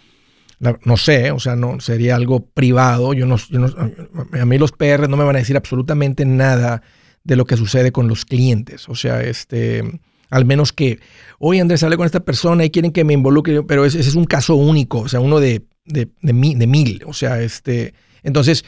no 0.60 0.98
sé, 0.98 1.32
o 1.32 1.40
sea, 1.40 1.56
no 1.56 1.80
sería 1.80 2.16
algo 2.16 2.46
privado. 2.46 3.14
Yo 3.14 3.26
no, 3.26 3.36
a 3.36 4.46
mí 4.46 4.58
los 4.58 4.72
PR 4.72 5.10
no 5.10 5.18
me 5.18 5.24
van 5.24 5.36
a 5.36 5.40
decir 5.40 5.58
absolutamente 5.58 6.26
nada 6.26 6.82
de 7.24 7.36
lo 7.36 7.46
que 7.46 7.58
sucede 7.58 7.92
con 7.92 8.08
los 8.08 8.26
clientes. 8.26 8.88
O 8.88 8.96
sea, 8.96 9.22
este, 9.22 10.00
al 10.30 10.46
menos 10.46 10.72
que, 10.72 11.00
oye 11.40 11.62
Andrés, 11.62 11.84
hablé 11.84 11.98
con 11.98 12.06
esta 12.06 12.22
persona 12.22 12.64
y 12.64 12.70
quieren 12.70 12.92
que 12.92 13.04
me 13.04 13.14
involucre, 13.14 13.64
pero 13.64 13.86
ese, 13.86 14.00
ese 14.00 14.10
es 14.10 14.16
un 14.16 14.26
caso 14.26 14.56
único, 14.56 15.02
o 15.02 15.08
sea, 15.08 15.20
uno 15.20 15.40
de 15.40 15.66
de, 15.86 16.10
de, 16.22 16.34
mil. 16.68 17.04
O 17.06 17.14
sea, 17.14 17.42
este. 17.42 17.94
Entonces, 18.24 18.66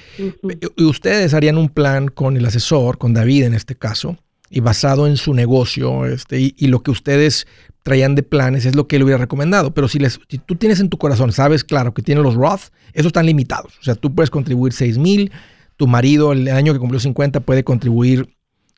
ustedes 0.77 1.33
harían 1.33 1.57
un 1.57 1.69
plan 1.69 2.09
con 2.09 2.37
el 2.37 2.45
asesor, 2.45 2.97
con 2.99 3.13
David 3.13 3.45
en 3.45 3.55
este 3.55 3.75
caso, 3.75 4.15
y 4.51 4.59
basado 4.59 5.07
en 5.07 5.17
su 5.17 5.33
negocio, 5.33 6.05
este, 6.05 6.53
y, 6.55 6.67
lo 6.67 6.83
que 6.83 6.91
ustedes 6.91 7.47
traían 7.81 8.13
de 8.13 8.21
planes 8.21 8.65
es 8.65 8.75
lo 8.75 8.87
que 8.87 8.97
él 8.97 9.03
hubiera 9.03 9.17
recomendado. 9.17 9.73
Pero 9.73 9.87
si, 9.87 9.97
les, 9.97 10.19
si 10.29 10.37
tú 10.37 10.55
tienes 10.55 10.79
en 10.79 10.89
tu 10.89 10.99
corazón, 10.99 11.31
sabes, 11.31 11.63
claro, 11.63 11.93
que 11.93 12.03
tienen 12.03 12.23
los 12.23 12.35
Roth, 12.35 12.69
esos 12.93 13.07
están 13.07 13.25
limitados. 13.25 13.77
O 13.79 13.83
sea, 13.83 13.95
tú 13.95 14.13
puedes 14.13 14.29
contribuir 14.29 14.73
6 14.73 14.99
mil, 14.99 15.31
tu 15.75 15.87
marido 15.87 16.33
el 16.33 16.47
año 16.49 16.73
que 16.73 16.79
cumplió 16.79 16.99
50 16.99 17.39
puede 17.39 17.63
contribuir, 17.63 18.35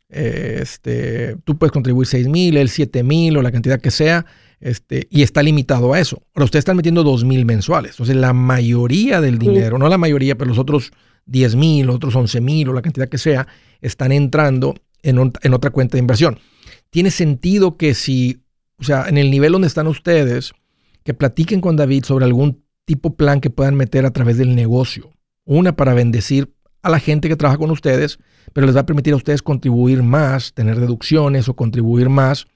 eh, 0.10 0.60
este, 0.62 1.36
tú 1.44 1.58
puedes 1.58 1.72
contribuir 1.72 2.08
6 2.08 2.28
mil, 2.28 2.56
él 2.56 2.70
7 2.70 3.04
mil 3.04 3.36
o 3.36 3.42
la 3.42 3.52
cantidad 3.52 3.82
que 3.82 3.92
sea. 3.92 4.26
Este, 4.60 5.08
y 5.10 5.24
está 5.24 5.42
limitado 5.42 5.94
a 5.94 6.00
eso. 6.00 6.22
Ahora, 6.34 6.46
ustedes 6.46 6.62
están 6.62 6.76
metiendo 6.76 7.04
dos 7.04 7.24
mil 7.24 7.46
mensuales. 7.46 7.92
Entonces, 7.92 8.16
la 8.16 8.34
mayoría 8.34 9.22
del 9.22 9.40
dinero, 9.40 9.78
no 9.78 9.88
la 9.88 9.98
mayoría, 9.98 10.38
pero 10.38 10.50
los 10.50 10.60
otros 10.60 10.92
10 11.26 11.56
mil, 11.56 11.90
otros 11.90 12.16
11 12.16 12.42
mil 12.42 12.70
o 12.70 12.74
la 12.74 12.82
cantidad 12.82 13.08
que 13.08 13.18
sea, 13.18 13.48
están 13.82 14.12
entrando 14.12 14.76
en, 15.04 15.32
en 15.42 15.54
otra 15.54 15.72
cuenta 15.72 15.94
de 15.94 16.00
inversión. 16.00 16.40
Tiene 16.90 17.12
sentido 17.12 17.78
que 17.78 17.94
si, 17.94 18.42
o 18.78 18.84
sea, 18.84 19.08
en 19.08 19.18
el 19.18 19.32
nivel 19.32 19.52
donde 19.52 19.68
están 19.68 19.88
ustedes, 19.88 20.54
que 21.04 21.14
platiquen 21.14 21.62
con 21.62 21.76
David 21.76 22.04
sobre 22.04 22.26
algún 22.26 22.64
tipo 22.86 23.16
plan 23.16 23.40
que 23.40 23.50
puedan 23.50 23.76
meter 23.76 24.06
a 24.06 24.12
través 24.12 24.38
del 24.38 24.56
negocio. 24.56 25.12
Una 25.46 25.76
para 25.76 25.94
bendecir 25.94 26.54
a 26.82 26.90
la 26.90 27.00
gente 27.00 27.30
que 27.30 27.36
trabaja 27.36 27.58
con 27.58 27.72
ustedes, 27.72 28.20
pero 28.54 28.66
les 28.66 28.76
va 28.76 28.82
a 28.82 28.86
permitir 28.86 29.14
a 29.14 29.18
ustedes 29.18 29.42
contribuir 29.42 30.04
más, 30.04 30.54
tener 30.54 30.80
deducciones 30.80 31.48
o 31.48 31.56
contribuir 31.56 32.10
más 32.10 32.48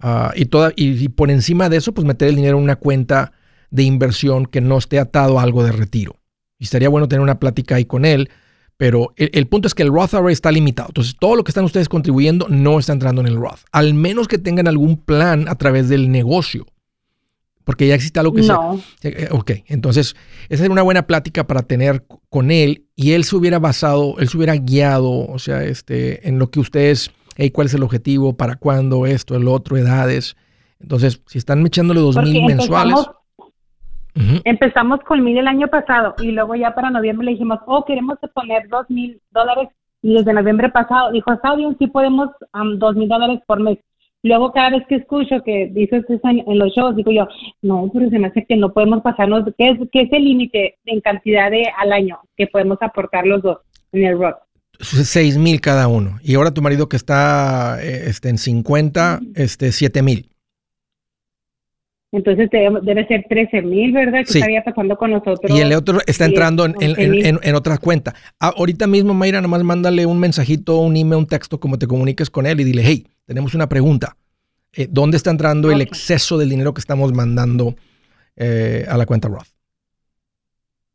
Ah, 0.00 0.32
y, 0.36 0.46
toda, 0.46 0.72
y, 0.76 1.08
por 1.08 1.30
encima 1.30 1.68
de 1.68 1.78
eso, 1.78 1.92
pues 1.92 2.06
meter 2.06 2.28
el 2.28 2.36
dinero 2.36 2.58
en 2.58 2.64
una 2.64 2.76
cuenta 2.76 3.32
de 3.70 3.82
inversión 3.82 4.46
que 4.46 4.60
no 4.60 4.78
esté 4.78 4.98
atado 4.98 5.38
a 5.38 5.42
algo 5.42 5.64
de 5.64 5.72
retiro. 5.72 6.16
Y 6.58 6.64
estaría 6.64 6.88
bueno 6.88 7.08
tener 7.08 7.22
una 7.22 7.40
plática 7.40 7.76
ahí 7.76 7.84
con 7.84 8.04
él, 8.04 8.30
pero 8.76 9.12
el, 9.16 9.46
punto 9.46 9.68
es 9.68 9.74
que 9.74 9.82
el 9.82 9.92
Roth 9.92 10.14
IRA 10.14 10.32
está 10.32 10.50
limitado. 10.50 10.88
Entonces, 10.88 11.16
todo 11.18 11.36
lo 11.36 11.44
que 11.44 11.50
están 11.50 11.64
ustedes 11.64 11.88
contribuyendo 11.88 12.48
no 12.48 12.78
está 12.78 12.92
entrando 12.92 13.20
en 13.20 13.28
el 13.28 13.36
Roth, 13.36 13.60
al 13.72 13.94
menos 13.94 14.28
que 14.28 14.38
tengan 14.38 14.68
algún 14.68 14.96
plan 14.96 15.48
a 15.48 15.54
través 15.56 15.88
del 15.88 16.10
negocio. 16.10 16.66
Porque 17.64 17.86
ya 17.86 17.94
existe 17.94 18.20
algo 18.20 18.34
que 18.34 18.42
no. 18.42 18.80
Eh, 19.02 19.28
ok, 19.30 19.52
entonces 19.68 20.14
esa 20.50 20.64
es 20.64 20.68
una 20.68 20.82
buena 20.82 21.06
plática 21.06 21.46
para 21.46 21.62
tener 21.62 22.04
con 22.28 22.50
él 22.50 22.84
y 22.94 23.12
él 23.12 23.24
se 23.24 23.36
hubiera 23.36 23.58
basado, 23.58 24.16
él 24.18 24.28
se 24.28 24.36
hubiera 24.36 24.54
guiado, 24.56 25.26
o 25.26 25.38
sea, 25.38 25.64
este, 25.64 26.28
en 26.28 26.38
lo 26.38 26.50
que 26.50 26.60
ustedes 26.60 27.10
cuál 27.52 27.66
es 27.66 27.74
el 27.74 27.82
objetivo, 27.82 28.36
para 28.36 28.56
cuándo, 28.56 29.06
esto, 29.06 29.36
el 29.36 29.48
otro, 29.48 29.76
edades. 29.76 30.36
Entonces, 30.80 31.22
si 31.26 31.38
están 31.38 31.64
echándole 31.66 32.00
dos 32.00 32.16
mil 32.16 32.44
mensuales. 32.44 33.08
Empezamos 34.44 35.00
con 35.00 35.24
mil 35.24 35.38
el 35.38 35.48
año 35.48 35.66
pasado 35.66 36.14
y 36.22 36.30
luego 36.30 36.54
ya 36.54 36.74
para 36.74 36.90
noviembre 36.90 37.24
le 37.24 37.32
dijimos, 37.32 37.58
oh, 37.66 37.84
queremos 37.84 38.18
poner 38.32 38.68
dos 38.68 38.88
mil 38.88 39.20
dólares 39.32 39.68
y 40.02 40.14
desde 40.14 40.32
noviembre 40.32 40.68
pasado 40.68 41.10
dijo, 41.10 41.32
está 41.32 41.56
bien, 41.56 41.76
sí 41.78 41.88
podemos 41.88 42.28
dos 42.76 42.94
mil 42.94 43.08
dólares 43.08 43.40
por 43.46 43.60
mes. 43.60 43.78
Luego 44.22 44.52
cada 44.52 44.70
vez 44.70 44.86
que 44.86 44.96
escucho 44.96 45.42
que 45.42 45.68
dices 45.72 46.04
en 46.08 46.58
los 46.58 46.72
shows, 46.72 46.94
digo 46.96 47.10
yo, 47.10 47.26
no, 47.62 47.90
pero 47.92 48.08
se 48.08 48.18
me 48.18 48.28
hace 48.28 48.46
que 48.46 48.56
no 48.56 48.72
podemos 48.72 49.02
pasarnos, 49.02 49.44
¿qué 49.58 49.70
es, 49.70 49.78
qué 49.92 50.02
es 50.02 50.12
el 50.12 50.24
límite 50.24 50.76
en 50.84 51.00
cantidad 51.00 51.50
de 51.50 51.64
al 51.76 51.92
año 51.92 52.20
que 52.36 52.46
podemos 52.46 52.78
aportar 52.80 53.26
los 53.26 53.42
dos 53.42 53.58
en 53.92 54.04
el 54.04 54.18
rock? 54.18 54.43
6 54.80 55.38
mil 55.38 55.60
cada 55.60 55.88
uno. 55.88 56.18
Y 56.22 56.34
ahora 56.34 56.52
tu 56.52 56.62
marido 56.62 56.88
que 56.88 56.96
está 56.96 57.78
eh, 57.82 58.04
este, 58.06 58.28
en 58.28 58.38
50, 58.38 59.20
este, 59.34 59.72
7 59.72 60.02
mil. 60.02 60.28
Entonces 62.12 62.48
debe, 62.50 63.06
ser 63.08 63.26
13 63.28 63.62
mil, 63.62 63.92
¿verdad? 63.92 64.24
Que 64.24 64.38
estaría 64.38 64.62
pasando 64.62 64.96
con 64.96 65.10
nosotros. 65.10 65.50
Y 65.50 65.60
el 65.60 65.72
otro 65.72 65.98
está 66.06 66.26
entrando 66.26 66.64
en, 66.64 66.76
en, 66.78 67.54
otra 67.56 67.76
cuenta. 67.78 68.14
Ah, 68.38 68.52
ahorita 68.56 68.86
mismo, 68.86 69.14
Mayra, 69.14 69.40
nomás 69.40 69.64
mándale 69.64 70.06
un 70.06 70.20
mensajito, 70.20 70.78
un 70.78 70.96
email, 70.96 71.18
un 71.18 71.26
texto, 71.26 71.58
como 71.58 71.76
te 71.76 71.88
comuniques 71.88 72.30
con 72.30 72.46
él 72.46 72.60
y 72.60 72.64
dile, 72.64 72.82
hey, 72.84 73.04
tenemos 73.26 73.54
una 73.54 73.68
pregunta. 73.68 74.16
Eh, 74.72 74.86
¿Dónde 74.88 75.16
está 75.16 75.30
entrando 75.30 75.72
el 75.72 75.80
exceso 75.80 76.38
del 76.38 76.50
dinero 76.50 76.72
que 76.72 76.80
estamos 76.80 77.12
mandando 77.12 77.74
eh, 78.36 78.86
a 78.88 78.96
la 78.96 79.06
cuenta 79.06 79.26
Roth? 79.26 79.53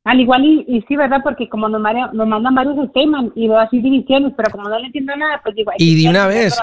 Al 0.06 0.20
igual 0.20 0.46
y, 0.46 0.84
sí, 0.88 0.96
¿verdad? 0.96 1.20
Porque 1.24 1.50
como 1.50 1.68
nos, 1.68 1.82
nos 2.14 2.28
mandan 2.28 2.56
varios 2.56 2.92
temas 2.94 3.26
y 3.36 3.48
veo 3.48 3.60
así 3.60 3.82
divisiones, 3.82 4.34
pero 4.36 4.50
como 4.50 4.70
no 4.70 4.80
le 4.80 4.88
entiendo 4.88 5.14
nada, 5.16 5.42
pues 5.44 5.56
digo... 5.56 5.72
Y 5.78 6.02
de 6.02 6.10
una 6.10 6.26
vez, 6.26 6.58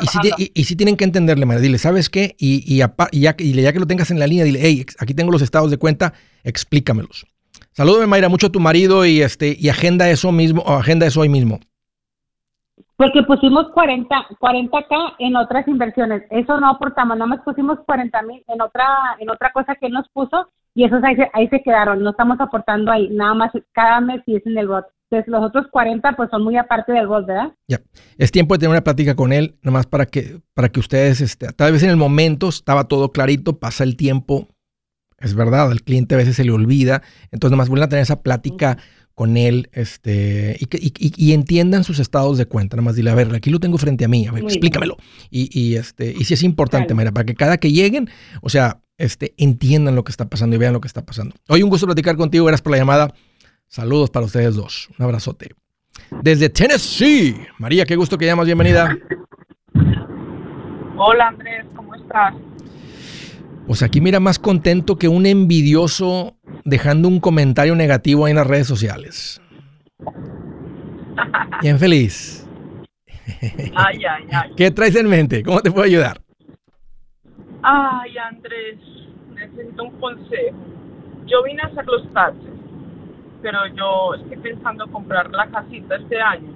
y 0.54 0.64
si, 0.64 0.74
tienen 0.74 0.96
que 0.96 1.04
entenderle, 1.04 1.44
María, 1.44 1.60
dile, 1.60 1.78
¿sabes 1.78 2.08
qué? 2.08 2.34
Y, 2.38 2.64
y, 2.66 2.78
ya, 2.78 2.94
y 3.38 3.52
ya 3.62 3.72
que 3.72 3.78
lo 3.78 3.86
tengas 3.86 4.10
en 4.10 4.18
la 4.18 4.26
línea, 4.26 4.44
dile, 4.44 4.60
hey, 4.62 4.86
aquí 4.98 5.12
tengo 5.12 5.30
los 5.30 5.42
estados 5.42 5.70
de 5.70 5.76
cuenta, 5.76 6.14
explícamelos. 6.44 7.26
Salúdame, 7.72 8.06
Mayra, 8.06 8.30
mucho 8.30 8.46
a 8.46 8.50
tu 8.50 8.58
marido 8.58 9.04
y 9.04 9.20
este 9.20 9.54
y 9.58 9.68
agenda 9.68 10.08
eso 10.08 10.32
mismo, 10.32 10.62
agenda 10.66 11.04
eso 11.04 11.20
hoy 11.20 11.28
mismo. 11.28 11.60
Porque 12.96 13.22
pusimos 13.22 13.68
40, 13.74 14.16
40k 14.40 15.16
en 15.18 15.36
otras 15.36 15.68
inversiones. 15.68 16.22
Eso 16.30 16.58
no 16.58 16.70
aportamos, 16.70 17.18
nada 17.18 17.28
más 17.28 17.40
pusimos 17.44 17.78
40 17.84 18.22
mil 18.22 18.42
en 18.48 18.62
otra, 18.62 18.86
en 19.18 19.28
otra 19.28 19.52
cosa 19.52 19.74
que 19.74 19.88
él 19.88 19.92
nos 19.92 20.08
puso 20.08 20.48
y 20.76 20.84
esos 20.84 21.02
ahí 21.02 21.16
se, 21.16 21.28
ahí 21.32 21.48
se 21.48 21.62
quedaron. 21.62 22.02
No 22.02 22.10
estamos 22.10 22.38
aportando 22.38 22.92
ahí, 22.92 23.08
nada 23.08 23.32
más 23.32 23.50
cada 23.72 23.98
mes 24.02 24.20
y 24.26 24.36
es 24.36 24.46
en 24.46 24.58
el 24.58 24.68
bot. 24.68 24.84
Entonces 25.10 25.32
los 25.32 25.42
otros 25.42 25.66
40 25.72 26.14
pues 26.16 26.28
son 26.30 26.44
muy 26.44 26.58
aparte 26.58 26.92
del 26.92 27.06
bot, 27.06 27.26
¿verdad? 27.26 27.54
Ya. 27.66 27.80
Es 28.18 28.30
tiempo 28.30 28.54
de 28.54 28.58
tener 28.58 28.72
una 28.72 28.84
plática 28.84 29.16
con 29.16 29.32
él, 29.32 29.56
nada 29.62 29.78
más 29.78 29.86
para 29.86 30.04
que, 30.04 30.42
para 30.52 30.68
que 30.68 30.78
ustedes, 30.78 31.22
este, 31.22 31.46
tal 31.54 31.72
vez 31.72 31.82
en 31.82 31.88
el 31.88 31.96
momento 31.96 32.50
estaba 32.50 32.84
todo 32.84 33.10
clarito, 33.10 33.58
pasa 33.58 33.84
el 33.84 33.96
tiempo, 33.96 34.48
es 35.18 35.34
verdad, 35.34 35.70
al 35.70 35.80
cliente 35.80 36.14
a 36.14 36.18
veces 36.18 36.36
se 36.36 36.44
le 36.44 36.50
olvida, 36.50 37.00
entonces 37.30 37.52
nada 37.52 37.62
más 37.62 37.70
vuelven 37.70 37.86
a 37.86 37.88
tener 37.88 38.02
esa 38.02 38.22
plática 38.22 38.76
con 39.14 39.38
él 39.38 39.70
este, 39.72 40.58
y, 40.60 40.66
y, 40.76 41.12
y, 41.16 41.32
entiendan 41.32 41.84
sus 41.84 42.00
estados 42.00 42.36
de 42.36 42.44
cuenta. 42.44 42.76
Nada 42.76 42.84
más 42.84 42.96
dile, 42.96 43.08
a 43.08 43.14
ver, 43.14 43.34
aquí 43.34 43.48
lo 43.48 43.60
tengo 43.60 43.78
frente 43.78 44.04
a 44.04 44.08
mí, 44.08 44.26
a 44.26 44.32
ver, 44.32 44.42
explícamelo. 44.42 44.98
Y, 45.30 45.48
y, 45.58 45.76
este, 45.76 46.12
y 46.12 46.24
si 46.24 46.34
es 46.34 46.42
importante, 46.42 46.92
mira, 46.92 47.12
para 47.12 47.24
que 47.24 47.34
cada 47.34 47.56
que 47.56 47.72
lleguen, 47.72 48.10
o 48.42 48.50
sea, 48.50 48.82
este, 48.98 49.34
entiendan 49.36 49.94
lo 49.94 50.04
que 50.04 50.10
está 50.10 50.28
pasando 50.28 50.56
y 50.56 50.58
vean 50.58 50.72
lo 50.72 50.80
que 50.80 50.88
está 50.88 51.04
pasando. 51.04 51.34
Hoy 51.48 51.62
un 51.62 51.70
gusto 51.70 51.86
platicar 51.86 52.16
contigo, 52.16 52.44
gracias 52.44 52.62
por 52.62 52.72
la 52.72 52.78
llamada. 52.78 53.12
Saludos 53.68 54.10
para 54.10 54.26
ustedes 54.26 54.54
dos. 54.54 54.88
Un 54.98 55.04
abrazote. 55.04 55.54
Desde 56.22 56.48
Tennessee, 56.48 57.36
María, 57.58 57.84
qué 57.84 57.96
gusto 57.96 58.18
que 58.18 58.26
llamas, 58.26 58.46
bienvenida. 58.46 58.96
Hola 60.96 61.28
Andrés, 61.28 61.66
¿cómo 61.74 61.94
estás? 61.94 62.34
Pues 63.66 63.82
aquí 63.82 64.00
mira 64.00 64.20
más 64.20 64.38
contento 64.38 64.96
que 64.96 65.08
un 65.08 65.26
envidioso 65.26 66.36
dejando 66.64 67.08
un 67.08 67.20
comentario 67.20 67.74
negativo 67.74 68.24
ahí 68.24 68.30
en 68.30 68.36
las 68.36 68.46
redes 68.46 68.66
sociales. 68.66 69.40
Bien 71.62 71.78
feliz. 71.78 72.46
Ay, 73.74 73.98
ay, 74.04 74.26
ay. 74.30 74.50
¿Qué 74.56 74.70
traes 74.70 74.94
en 74.94 75.08
mente? 75.08 75.42
¿Cómo 75.42 75.60
te 75.60 75.70
puedo 75.70 75.84
ayudar? 75.84 76.20
Ay, 77.68 78.16
Andrés, 78.16 78.78
necesito 79.34 79.82
un 79.82 79.98
consejo. 79.98 80.56
Yo 81.26 81.42
vine 81.42 81.62
a 81.62 81.66
hacer 81.66 81.84
los 81.84 82.08
taxes, 82.12 82.54
pero 83.42 83.66
yo 83.74 84.14
estoy 84.14 84.36
pensando 84.36 84.86
comprar 84.86 85.28
la 85.32 85.48
casita 85.48 85.96
este 85.96 86.20
año. 86.20 86.48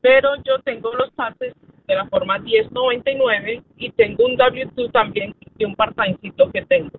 Pero 0.00 0.36
yo 0.44 0.60
tengo 0.60 0.92
los 0.92 1.12
taxes 1.14 1.54
de 1.88 1.94
la 1.96 2.06
forma 2.06 2.38
1099 2.38 3.64
y 3.78 3.90
tengo 3.90 4.26
un 4.26 4.36
W2 4.36 4.92
también 4.92 5.34
y 5.58 5.64
un 5.64 5.74
part 5.74 5.98
que 6.52 6.62
tengo. 6.66 6.96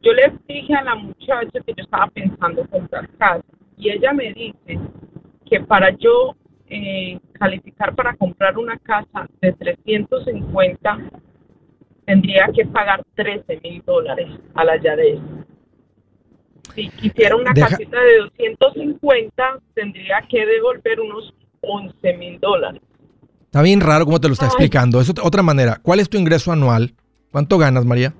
Yo 0.00 0.14
le 0.14 0.32
dije 0.48 0.74
a 0.76 0.82
la 0.82 0.94
muchacha 0.94 1.60
que 1.60 1.74
yo 1.76 1.84
estaba 1.84 2.06
pensando 2.06 2.66
comprar 2.70 3.06
casa 3.18 3.44
y 3.76 3.90
ella 3.90 4.14
me 4.14 4.32
dice 4.32 4.80
que 5.44 5.60
para 5.60 5.90
yo 5.90 6.34
eh, 6.70 7.18
calificar 7.32 7.94
para 7.94 8.14
comprar 8.14 8.58
una 8.58 8.78
casa 8.78 9.28
de 9.40 9.52
350 9.52 10.98
tendría 12.04 12.48
que 12.54 12.64
pagar 12.66 13.02
13 13.14 13.60
mil 13.62 13.82
dólares 13.84 14.28
a 14.54 14.64
la 14.64 14.80
Yadez. 14.80 15.18
Si 16.74 16.88
quisiera 16.90 17.36
una 17.36 17.52
casita 17.52 17.98
de 18.00 18.18
250 18.38 19.58
tendría 19.74 20.22
que 20.28 20.46
devolver 20.46 21.00
unos 21.00 21.34
11 21.60 22.16
mil 22.16 22.38
dólares. 22.40 22.80
Está 23.44 23.62
bien 23.62 23.80
raro 23.80 24.04
cómo 24.04 24.20
te 24.20 24.28
lo 24.28 24.34
está 24.34 24.46
explicando. 24.46 25.00
Es 25.00 25.10
otra 25.10 25.42
manera. 25.42 25.78
¿Cuál 25.82 26.00
es 26.00 26.08
tu 26.08 26.18
ingreso 26.18 26.52
anual? 26.52 26.94
¿Cuánto 27.32 27.58
ganas, 27.58 27.84
María? 27.84 28.14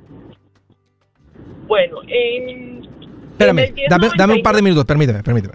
Bueno, 1.67 1.99
en... 2.09 2.89
Espérame, 3.33 3.75
dame, 4.17 4.35
un 4.35 4.43
par 4.43 4.57
de 4.57 4.63
minutos, 4.63 4.85
permíteme, 4.85 5.23
permíteme. 5.23 5.55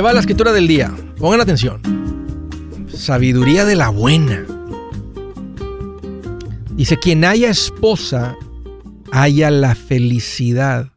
Ahí 0.00 0.04
va 0.04 0.14
la 0.14 0.20
escritura 0.20 0.52
del 0.52 0.66
día. 0.66 0.96
Pongan 1.18 1.42
atención. 1.42 1.82
Sabiduría 2.88 3.66
de 3.66 3.76
la 3.76 3.90
buena. 3.90 4.46
Dice, 6.70 6.96
quien 6.96 7.22
haya 7.22 7.50
esposa, 7.50 8.34
haya 9.12 9.50
la 9.50 9.74
felicidad. 9.74 10.90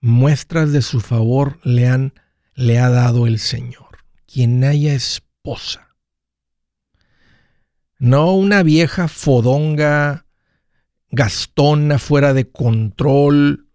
Muestras 0.00 0.72
de 0.72 0.80
su 0.80 1.00
favor 1.00 1.58
le, 1.64 1.86
han, 1.86 2.14
le 2.54 2.78
ha 2.78 2.88
dado 2.88 3.26
el 3.26 3.38
Señor. 3.38 4.06
Quien 4.24 4.64
haya 4.64 4.94
esposa. 4.94 5.94
No 7.98 8.34
una 8.34 8.62
vieja 8.62 9.06
fodonga, 9.06 10.24
gastona, 11.10 11.98
fuera 11.98 12.32
de 12.32 12.50
control, 12.50 13.68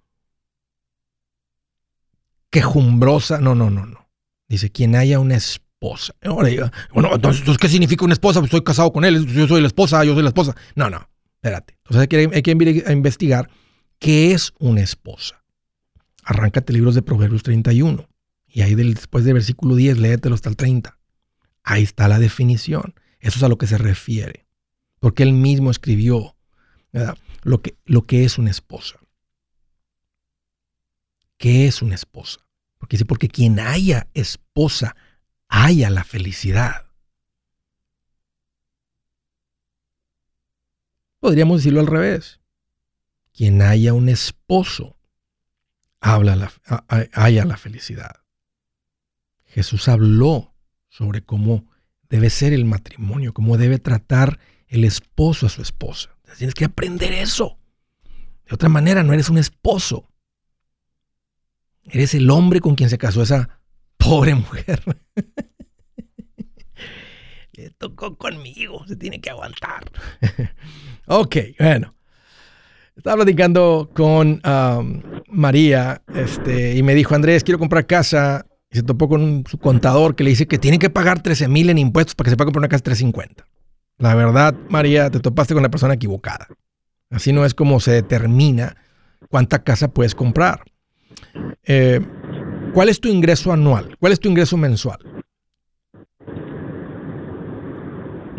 quejumbrosa. 2.58 3.40
No, 3.40 3.54
no, 3.54 3.70
no, 3.70 3.86
no. 3.86 4.10
Dice, 4.48 4.72
quien 4.72 4.96
haya 4.96 5.20
una 5.20 5.36
esposa. 5.36 6.14
bueno, 6.94 7.14
entonces, 7.14 7.58
¿qué 7.58 7.70
significa 7.70 8.06
una 8.06 8.14
esposa? 8.14 8.40
Pues 8.40 8.48
estoy 8.48 8.64
casado 8.64 8.92
con 8.92 9.06
él, 9.06 9.28
yo 9.28 9.48
soy 9.48 9.62
la 9.62 9.68
esposa, 9.68 10.04
yo 10.04 10.14
soy 10.14 10.24
la 10.24 10.30
esposa. 10.30 10.56
No, 10.76 10.90
no, 10.90 11.08
espérate. 11.36 11.78
Entonces 11.78 12.02
hay 12.02 12.42
que, 12.42 12.84
hay 12.88 12.94
investigar 12.94 13.50
qué 14.00 14.32
es 14.32 14.54
una 14.60 14.82
esposa. 14.82 15.44
Arráncate 16.24 16.74
libros 16.74 16.96
de 16.96 17.04
Proverbios 17.04 17.44
31. 17.44 18.08
Y 18.48 18.62
ahí 18.62 18.74
después 18.74 19.24
del 19.24 19.36
versículo 19.36 19.76
10, 19.76 20.00
léetelo 20.00 20.34
hasta 20.34 20.50
el 20.50 20.56
30. 20.56 20.98
Ahí 21.64 21.84
está 21.84 22.08
la 22.08 22.18
definición. 22.18 22.96
Eso 23.20 23.38
es 23.38 23.44
a 23.44 23.50
lo 23.50 23.58
que 23.58 23.68
se 23.68 23.78
refiere. 23.78 24.48
Porque 25.00 25.24
él 25.24 25.34
mismo 25.34 25.70
escribió 25.70 26.36
Lo, 27.44 27.62
que, 27.62 27.78
lo 27.86 28.08
que 28.08 28.24
es 28.24 28.40
una 28.40 28.50
esposa. 28.50 29.00
¿Qué 31.38 31.68
es 31.68 31.84
una 31.84 31.94
esposa? 31.94 32.47
Porque 32.88 33.06
porque 33.06 33.28
quien 33.28 33.60
haya 33.60 34.08
esposa, 34.14 34.96
haya 35.50 35.90
la 35.90 36.04
felicidad. 36.04 36.86
Podríamos 41.20 41.58
decirlo 41.58 41.82
al 41.82 41.88
revés. 41.88 42.40
Quien 43.34 43.62
haya 43.62 43.94
un 43.94 44.08
esposo, 44.08 44.98
habla 46.00 46.36
la, 46.36 46.52
haya 47.14 47.44
la 47.44 47.58
felicidad. 47.58 48.24
Jesús 49.46 49.90
habló 49.90 50.54
sobre 50.88 51.24
cómo 51.24 51.70
debe 52.10 52.30
ser 52.30 52.54
el 52.54 52.66
matrimonio, 52.66 53.34
cómo 53.34 53.58
debe 53.58 53.80
tratar 53.80 54.40
el 54.68 54.86
esposo 54.86 55.48
a 55.48 55.50
su 55.50 55.62
esposa. 55.62 56.18
Tienes 56.38 56.56
que 56.56 56.66
aprender 56.66 57.12
eso. 57.14 57.60
De 58.46 58.56
otra 58.56 58.70
manera, 58.70 59.04
no 59.04 59.14
eres 59.14 59.30
un 59.30 59.38
esposo. 59.38 60.10
Eres 61.90 62.14
el 62.14 62.30
hombre 62.30 62.60
con 62.60 62.76
quien 62.76 62.90
se 62.90 62.98
casó 62.98 63.22
esa 63.22 63.62
pobre 63.98 64.36
mujer. 64.36 64.82
Que 67.52 67.72
tocó 67.72 68.16
conmigo, 68.20 68.86
se 68.86 68.96
tiene 68.96 69.20
que 69.20 69.32
aguantar. 69.32 69.90
ok, 71.08 71.38
bueno. 71.58 71.96
Estaba 72.96 73.24
platicando 73.24 73.90
con 73.96 74.40
um, 74.46 75.02
María 75.28 76.04
este, 76.14 76.76
y 76.76 76.84
me 76.84 76.94
dijo, 76.94 77.16
Andrés, 77.16 77.44
quiero 77.44 77.58
comprar 77.58 77.88
casa. 77.88 78.46
Y 78.70 78.76
se 78.76 78.84
topó 78.84 79.10
con 79.10 79.24
un 79.24 79.44
contador 79.60 80.16
que 80.16 80.24
le 80.24 80.30
dice 80.30 80.48
que 80.48 80.60
tiene 80.60 80.78
que 80.78 80.92
pagar 80.92 81.24
13 81.24 81.48
mil 81.48 81.72
en 81.72 81.80
impuestos 81.80 82.14
para 82.14 82.26
que 82.26 82.30
se 82.30 82.38
pueda 82.38 82.46
comprar 82.46 82.62
una 82.62 82.68
casa 82.68 82.82
de 82.82 82.92
350. 82.92 83.48
La 83.98 84.14
verdad, 84.14 84.56
María, 84.70 85.10
te 85.10 85.20
topaste 85.20 85.56
con 85.56 85.64
la 85.64 85.70
persona 85.70 85.96
equivocada. 85.96 86.48
Así 87.10 87.34
no 87.34 87.44
es 87.44 87.56
como 87.56 87.80
se 87.80 87.92
determina 87.92 88.78
cuánta 89.30 89.64
casa 89.64 89.88
puedes 89.88 90.14
comprar. 90.14 90.62
Eh, 91.68 92.00
¿Cuál 92.74 92.90
es 92.90 93.00
tu 93.00 93.10
ingreso 93.10 93.52
anual? 93.52 93.96
¿Cuál 94.00 94.14
es 94.14 94.20
tu 94.20 94.30
ingreso 94.30 94.56
mensual? 94.58 95.00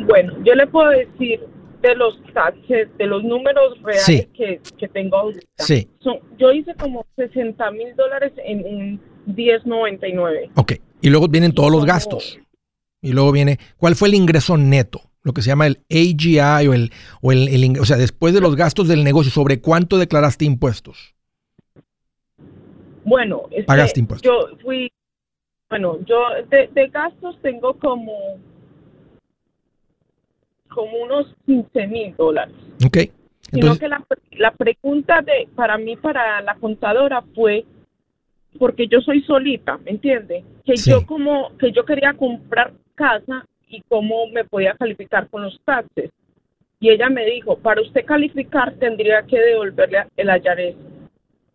Bueno, 0.06 0.32
yo 0.44 0.54
le 0.54 0.66
puedo 0.66 0.88
decir 0.90 1.40
de 1.82 1.94
los 1.94 2.14
taxes, 2.32 2.88
de 2.96 3.06
los 3.06 3.22
números 3.22 3.80
reales 3.82 4.28
que, 4.34 4.60
que, 4.78 4.88
tengo 4.88 5.16
ahorita. 5.16 5.46
Sí. 5.58 5.88
yo 6.38 6.52
hice 6.52 6.74
como 6.74 7.06
60 7.16 7.70
mil 7.72 7.94
dólares 7.94 8.32
en 8.44 8.64
un 8.64 9.00
1099. 9.26 10.50
Ok, 10.54 10.72
y 11.02 11.10
luego 11.10 11.28
vienen 11.28 11.52
todos 11.52 11.70
los 11.70 11.84
gastos. 11.84 12.38
Y 13.00 13.12
luego 13.12 13.30
viene, 13.30 13.58
¿cuál 13.76 13.94
fue 13.94 14.08
el 14.08 14.14
ingreso 14.14 14.56
neto? 14.56 15.02
Lo 15.22 15.32
que 15.32 15.42
se 15.42 15.48
llama 15.48 15.66
el 15.66 15.80
AGI 15.90 16.68
o 16.68 16.72
el, 16.72 16.90
o 17.20 17.32
el, 17.32 17.78
o 17.78 17.84
sea, 17.84 17.96
después 17.96 18.34
de 18.34 18.40
los 18.40 18.56
gastos 18.56 18.88
del 18.88 19.04
negocio, 19.04 19.30
¿sobre 19.30 19.60
cuánto 19.60 19.98
declaraste 19.98 20.44
impuestos? 20.46 21.14
Bueno, 23.08 23.44
este, 23.50 23.64
pagaste 23.64 24.00
impuestos. 24.00 24.30
Yo 24.30 24.56
fui, 24.58 24.90
bueno, 25.70 25.98
yo 26.04 26.20
de, 26.48 26.68
de 26.68 26.88
gastos 26.88 27.40
tengo 27.42 27.74
como 27.74 28.38
como 30.68 30.98
unos 30.98 31.34
15 31.46 31.86
mil 31.86 32.14
dólares. 32.16 32.54
Ok. 32.86 32.96
Entonces, 32.96 33.14
Sino 33.50 33.76
que 33.78 33.88
la, 33.88 34.04
la 34.32 34.50
pregunta 34.52 35.22
de 35.22 35.48
para 35.54 35.78
mí, 35.78 35.96
para 35.96 36.42
la 36.42 36.54
contadora, 36.56 37.22
fue 37.34 37.64
porque 38.58 38.86
yo 38.88 39.00
soy 39.00 39.22
solita, 39.22 39.78
¿me 39.78 39.92
entiende? 39.92 40.44
Que 40.64 40.76
yo 40.76 41.06
como, 41.06 41.56
que 41.58 41.72
yo 41.72 41.84
quería 41.84 42.14
comprar 42.14 42.72
casa 42.94 43.46
y 43.68 43.82
cómo 43.82 44.26
me 44.28 44.44
podía 44.44 44.74
calificar 44.74 45.28
con 45.28 45.42
los 45.42 45.60
taxes. 45.64 46.10
Y 46.80 46.90
ella 46.90 47.08
me 47.08 47.24
dijo, 47.24 47.58
para 47.58 47.80
usted 47.80 48.04
calificar 48.04 48.74
tendría 48.74 49.22
que 49.22 49.38
devolverle 49.38 50.06
el 50.16 50.30
ayares 50.30 50.76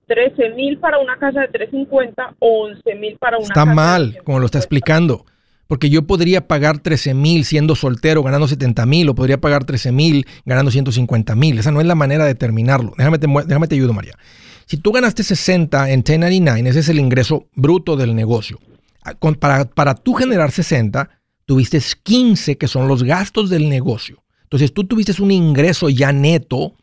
13 0.08 0.50
mil 0.56 0.80
para 0.80 1.00
una 1.00 1.18
casa 1.18 1.42
de 1.42 1.48
350 1.48 2.36
o 2.40 2.66
11 2.68 2.96
mil 2.96 3.18
para 3.18 3.38
una 3.38 3.48
está 3.48 3.62
casa 3.62 3.74
mal, 3.74 4.18
como 4.24 4.40
lo 4.40 4.46
está 4.46 4.58
explicando. 4.58 5.26
Porque 5.68 5.90
yo 5.90 6.04
podría 6.04 6.48
pagar 6.48 6.80
13 6.80 7.14
mil 7.14 7.46
siendo 7.46 7.76
soltero 7.76 8.22
ganando 8.22 8.48
70 8.48 8.86
mil 8.86 9.10
o 9.10 9.16
podría 9.16 9.40
pagar 9.40 9.64
13 9.64 9.92
mil 9.92 10.28
ganando 10.46 10.72
150 10.72 11.36
mil. 11.36 11.58
Esa 11.58 11.72
no 11.72 11.82
es 11.82 11.88
la 11.88 11.96
manera 11.96 12.24
de 12.26 12.34
determinarlo. 12.34 12.94
Déjame 12.98 13.18
te, 13.18 13.28
déjame 13.28 13.68
te 13.68 13.76
ayudo, 13.76 13.94
María. 13.94 14.18
Si 14.66 14.78
tú 14.78 14.92
ganaste 14.92 15.24
60 15.24 15.92
en 15.92 16.00
1099, 16.00 16.70
ese 16.70 16.80
es 16.80 16.90
el 16.90 17.00
ingreso 17.00 17.48
bruto 17.56 17.96
del 17.96 18.16
negocio. 18.16 18.60
Ah, 19.04 19.14
para, 19.40 19.66
para 19.66 19.96
tú 19.96 20.14
generar 20.14 20.52
60, 20.52 21.10
tuviste 21.46 21.82
15 22.04 22.58
que 22.58 22.68
son 22.68 22.88
los 22.88 23.04
gastos 23.04 23.50
del 23.50 23.70
negocio. 23.70 24.24
Entonces 24.44 24.74
tú 24.74 24.84
tuviste 24.84 25.20
un 25.22 25.32
ingreso 25.32 25.90
ya 25.90 26.12
neto 26.12 26.76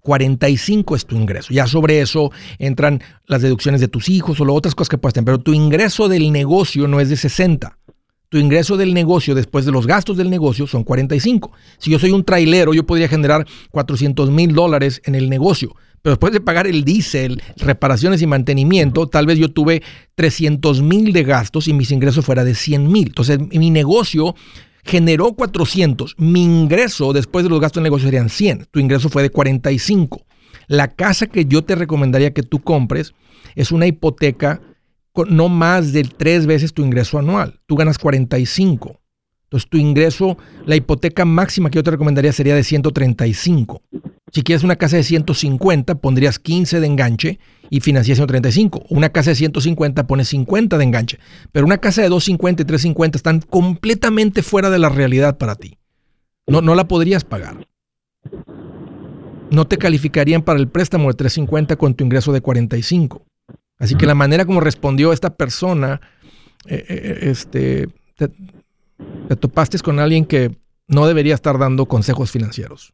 45 0.00 0.96
es 0.96 1.06
tu 1.06 1.16
ingreso. 1.16 1.52
Ya 1.52 1.66
sobre 1.66 2.00
eso 2.00 2.30
entran 2.58 3.02
las 3.26 3.42
deducciones 3.42 3.80
de 3.80 3.88
tus 3.88 4.08
hijos 4.08 4.40
o 4.40 4.44
otras 4.52 4.74
cosas 4.74 4.88
que 4.88 4.98
tener. 4.98 5.24
Pero 5.24 5.38
tu 5.40 5.52
ingreso 5.52 6.08
del 6.08 6.32
negocio 6.32 6.88
no 6.88 7.00
es 7.00 7.08
de 7.08 7.16
60 7.16 7.76
tu 8.30 8.38
ingreso 8.38 8.76
del 8.76 8.94
negocio 8.94 9.34
después 9.34 9.64
de 9.64 9.72
los 9.72 9.88
gastos 9.88 10.16
del 10.16 10.30
negocio 10.30 10.66
son 10.68 10.84
45. 10.84 11.50
Si 11.78 11.90
yo 11.90 11.98
soy 11.98 12.12
un 12.12 12.24
trailero, 12.24 12.72
yo 12.72 12.86
podría 12.86 13.08
generar 13.08 13.44
400 13.72 14.30
mil 14.30 14.54
dólares 14.54 15.02
en 15.04 15.16
el 15.16 15.28
negocio. 15.28 15.74
Pero 16.00 16.12
después 16.12 16.32
de 16.32 16.40
pagar 16.40 16.68
el 16.68 16.84
diésel, 16.84 17.42
reparaciones 17.56 18.22
y 18.22 18.28
mantenimiento, 18.28 19.08
tal 19.08 19.26
vez 19.26 19.36
yo 19.36 19.50
tuve 19.50 19.82
300 20.14 20.80
mil 20.80 21.12
de 21.12 21.24
gastos 21.24 21.66
y 21.66 21.72
mis 21.72 21.90
ingresos 21.90 22.24
fuera 22.24 22.44
de 22.44 22.54
100 22.54 22.90
mil. 22.90 23.08
Entonces 23.08 23.40
mi 23.50 23.68
negocio 23.70 24.36
generó 24.84 25.32
400. 25.32 26.14
Mi 26.18 26.42
ingreso 26.42 27.12
después 27.12 27.44
de 27.44 27.50
los 27.50 27.60
gastos 27.60 27.80
del 27.80 27.84
negocio 27.84 28.08
serían 28.08 28.28
100. 28.28 28.68
Tu 28.70 28.80
ingreso 28.80 29.08
fue 29.08 29.22
de 29.22 29.30
45. 29.30 30.24
La 30.66 30.88
casa 30.88 31.26
que 31.26 31.44
yo 31.44 31.62
te 31.62 31.74
recomendaría 31.74 32.32
que 32.32 32.42
tú 32.42 32.60
compres 32.60 33.14
es 33.54 33.72
una 33.72 33.86
hipoteca 33.86 34.60
no 35.28 35.48
más 35.48 35.92
de 35.92 36.04
tres 36.04 36.46
veces 36.46 36.72
tu 36.72 36.82
ingreso 36.84 37.18
anual. 37.18 37.60
Tú 37.66 37.76
ganas 37.76 37.98
45. 37.98 39.00
Entonces 39.44 39.68
tu 39.68 39.78
ingreso, 39.78 40.38
la 40.64 40.76
hipoteca 40.76 41.24
máxima 41.24 41.70
que 41.70 41.76
yo 41.76 41.82
te 41.82 41.90
recomendaría 41.90 42.32
sería 42.32 42.54
de 42.54 42.62
135. 42.62 43.82
Si 44.32 44.42
quieres 44.42 44.62
una 44.62 44.76
casa 44.76 44.96
de 44.96 45.02
150, 45.02 45.96
pondrías 45.96 46.38
15 46.38 46.78
de 46.78 46.86
enganche 46.86 47.40
y 47.70 47.80
financias 47.80 48.16
135. 48.18 48.84
Una 48.90 49.10
casa 49.10 49.30
de 49.30 49.36
150 49.36 50.06
pones 50.06 50.28
50 50.28 50.76
de 50.76 50.84
enganche. 50.84 51.18
Pero 51.52 51.64
una 51.64 51.78
casa 51.78 52.02
de 52.02 52.08
250 52.08 52.62
y 52.62 52.64
350 52.66 53.16
están 53.16 53.40
completamente 53.40 54.42
fuera 54.42 54.68
de 54.68 54.78
la 54.78 54.88
realidad 54.88 55.38
para 55.38 55.54
ti. 55.54 55.78
No, 56.46 56.60
no 56.60 56.74
la 56.74 56.88
podrías 56.88 57.24
pagar. 57.24 57.66
No 59.50 59.66
te 59.66 59.78
calificarían 59.78 60.42
para 60.42 60.58
el 60.58 60.68
préstamo 60.68 61.08
de 61.08 61.14
350 61.14 61.76
con 61.76 61.94
tu 61.94 62.04
ingreso 62.04 62.32
de 62.32 62.40
45. 62.40 63.24
Así 63.78 63.94
que 63.94 64.04
la 64.04 64.14
manera 64.14 64.44
como 64.44 64.60
respondió 64.60 65.12
esta 65.12 65.36
persona, 65.36 66.00
eh, 66.66 66.84
eh, 66.86 66.86
eh, 66.88 67.18
este, 67.30 67.88
te, 68.16 69.36
topaste 69.36 69.78
con 69.78 69.98
alguien 69.98 70.26
que 70.26 70.54
no 70.86 71.06
debería 71.06 71.34
estar 71.34 71.58
dando 71.58 71.86
consejos 71.86 72.30
financieros. 72.30 72.92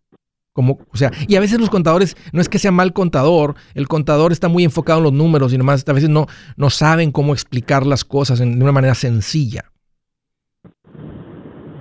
Como, 0.57 0.79
o 0.91 0.97
sea, 0.97 1.13
y 1.29 1.37
a 1.37 1.41
veces 1.41 1.61
los 1.61 1.71
contadores, 1.71 2.17
no 2.33 2.41
es 2.41 2.49
que 2.49 2.59
sea 2.59 2.73
mal 2.73 2.93
contador, 2.93 3.55
el 3.75 3.87
contador 3.87 4.33
está 4.33 4.49
muy 4.49 4.65
enfocado 4.65 4.99
en 4.99 5.05
los 5.05 5.13
números 5.13 5.53
y 5.53 5.59
nomás 5.59 5.85
a 5.87 5.93
veces 5.93 6.09
no, 6.09 6.27
no 6.57 6.71
saben 6.71 7.13
cómo 7.13 7.35
explicar 7.35 7.87
las 7.87 8.05
cosas 8.05 8.39
de 8.39 8.47
una 8.47 8.73
manera 8.73 8.95
sencilla. 8.95 9.71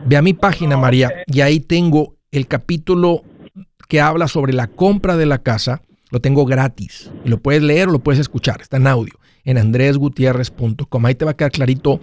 Ve 0.06 0.18
a 0.18 0.22
mi 0.22 0.34
página, 0.34 0.76
María, 0.76 1.10
y 1.26 1.40
ahí 1.42 1.62
tengo 1.62 2.18
el 2.32 2.48
capítulo 2.48 3.24
que 3.88 4.02
habla 4.02 4.28
sobre 4.28 4.52
la 4.52 4.68
compra 4.68 5.16
de 5.16 5.26
la 5.26 5.40
casa 5.40 5.82
lo 6.12 6.22
tengo 6.22 6.46
gratis 6.46 7.12
y 7.24 7.30
lo 7.30 7.40
puedes 7.40 7.64
leer 7.64 7.90
o 7.90 7.92
lo 7.92 8.00
puedes 8.00 8.20
escuchar. 8.20 8.62
Está 8.62 8.78
en 8.78 8.88
audio 8.88 9.14
en 9.44 9.58
andresgutierrez.com. 9.58 11.06
Ahí 11.06 11.16
te 11.16 11.26
va 11.26 11.32
a 11.32 11.34
quedar 11.36 11.52
clarito 11.52 12.00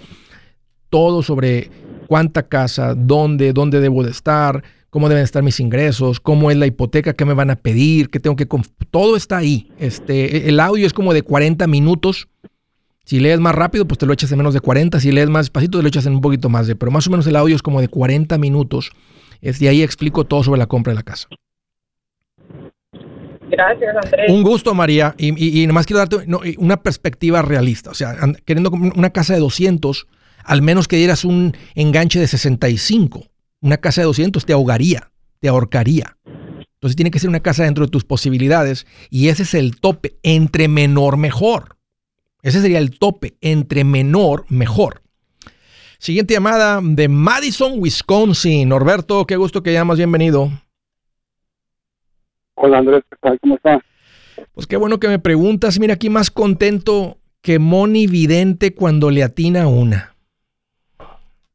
todo 0.91 1.23
sobre 1.23 1.71
cuánta 2.07 2.43
casa, 2.43 2.95
dónde, 2.95 3.53
dónde 3.53 3.81
debo 3.81 4.03
de 4.03 4.11
estar, 4.11 4.63
cómo 4.93 5.09
deben 5.09 5.25
estar 5.25 5.43
mis 5.43 5.59
ingresos, 5.59 6.21
cómo 6.21 6.51
es 6.51 6.59
la 6.59 6.67
hipoteca 6.67 7.15
que 7.15 7.25
me 7.25 7.33
van 7.33 7.49
a 7.49 7.57
pedir, 7.57 8.11
qué 8.11 8.21
tengo 8.21 8.37
que... 8.37 8.47
Todo 8.91 9.17
está 9.17 9.39
ahí. 9.39 9.73
Este, 9.79 10.51
el 10.51 10.61
audio 10.61 10.87
es 10.87 10.93
como 10.93 11.15
de 11.15 11.23
40 11.23 11.67
minutos. 11.67 12.29
Si 13.03 13.19
lees 13.19 13.41
más 13.41 13.55
rápido, 13.55 13.87
pues 13.87 13.97
te 13.97 14.05
lo 14.05 14.13
echas 14.13 14.31
en 14.33 14.37
menos 14.37 14.53
de 14.53 14.61
40. 14.61 15.01
Si 15.01 15.11
lees 15.11 15.31
más 15.31 15.47
despacito, 15.47 15.79
te 15.79 15.83
lo 15.83 15.89
echas 15.89 16.05
en 16.05 16.13
un 16.13 16.21
poquito 16.21 16.51
más 16.51 16.67
de... 16.67 16.77
Pero 16.77 16.93
más 16.93 17.07
o 17.07 17.11
menos 17.11 17.27
el 17.27 17.37
audio 17.37 17.57
es 17.57 17.63
como 17.63 17.81
de 17.81 17.89
40 17.89 18.37
minutos. 18.37 18.93
Es 19.41 19.59
de 19.61 19.71
ahí 19.71 19.83
explico 19.83 20.25
todo 20.25 20.43
sobre 20.45 20.59
la 20.59 20.67
compra 20.67 20.91
de 20.91 20.97
la 20.97 21.03
casa. 21.05 21.27
Gracias, 23.49 23.97
Andrés. 24.05 24.31
Un 24.31 24.43
gusto, 24.43 24.75
María. 24.75 25.15
Y, 25.17 25.67
nomás 25.67 25.87
quiero 25.87 26.01
darte 26.01 26.27
una 26.59 26.83
perspectiva 26.83 27.41
realista. 27.41 27.91
O 27.91 27.95
sea, 27.95 28.15
queriendo 28.45 28.69
una 28.71 29.09
casa 29.09 29.33
de 29.33 29.41
200, 29.41 30.07
al 30.45 30.61
menos 30.61 30.87
que 30.87 30.97
dieras 30.97 31.25
un 31.25 31.57
enganche 31.75 32.21
de 32.21 32.27
65. 32.27 33.32
Una 33.63 33.77
casa 33.77 34.01
de 34.01 34.07
200 34.07 34.45
te 34.45 34.53
ahogaría, 34.53 35.13
te 35.39 35.49
ahorcaría. 35.49 36.17
Entonces 36.27 36.97
tiene 36.97 37.13
que 37.13 37.21
ser 37.21 37.31
una 37.31 37.39
casa 37.39 37.63
dentro 37.63 37.85
de 37.85 37.93
tus 37.93 38.03
posibilidades 38.03 38.89
y 39.09 39.29
ese 39.29 39.45
es 39.45 39.55
el 39.55 39.81
tope. 39.81 40.17
Entre 40.25 40.67
menor, 40.67 41.17
mejor. 41.17 41.77
Ese 42.43 42.61
sería 42.61 42.81
el 42.81 42.99
tope. 42.99 43.35
Entre 43.41 43.85
menor, 43.85 44.47
mejor. 44.49 45.03
Siguiente 45.99 46.35
llamada 46.35 46.81
de 46.83 47.07
Madison, 47.07 47.75
Wisconsin. 47.77 48.69
Norberto, 48.69 49.25
qué 49.27 49.37
gusto 49.37 49.63
que 49.63 49.73
llamas. 49.73 49.97
Bienvenido. 49.97 50.51
Hola 52.57 52.79
Andrés, 52.79 53.05
¿cómo 53.41 53.55
estás? 53.55 53.81
Pues 54.55 54.67
qué 54.67 54.77
bueno 54.77 54.99
que 54.99 55.07
me 55.07 55.21
preguntas. 55.21 55.79
Mira, 55.79 55.95
aquí 55.95 56.11
más 56.11 56.33
contento 56.33 57.19
que 57.41 57.61
Moni 57.61 58.09
Vidente 58.09 58.75
cuando 58.75 59.11
le 59.11 59.23
atina 59.23 59.69
una. 59.69 60.17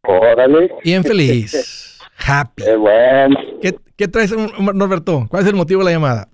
Órale. 0.03 0.71
Bien 0.85 1.03
feliz. 1.03 1.95
Happy. 2.25 2.63
Qué 2.63 2.75
bueno. 2.75 3.37
¿Qué, 3.61 4.07
traes, 4.07 4.35
Norberto? 4.73 5.25
¿Cuál 5.29 5.43
es 5.43 5.49
el 5.49 5.55
motivo 5.55 5.79
de 5.79 5.85
la 5.85 5.91
llamada? 5.91 6.27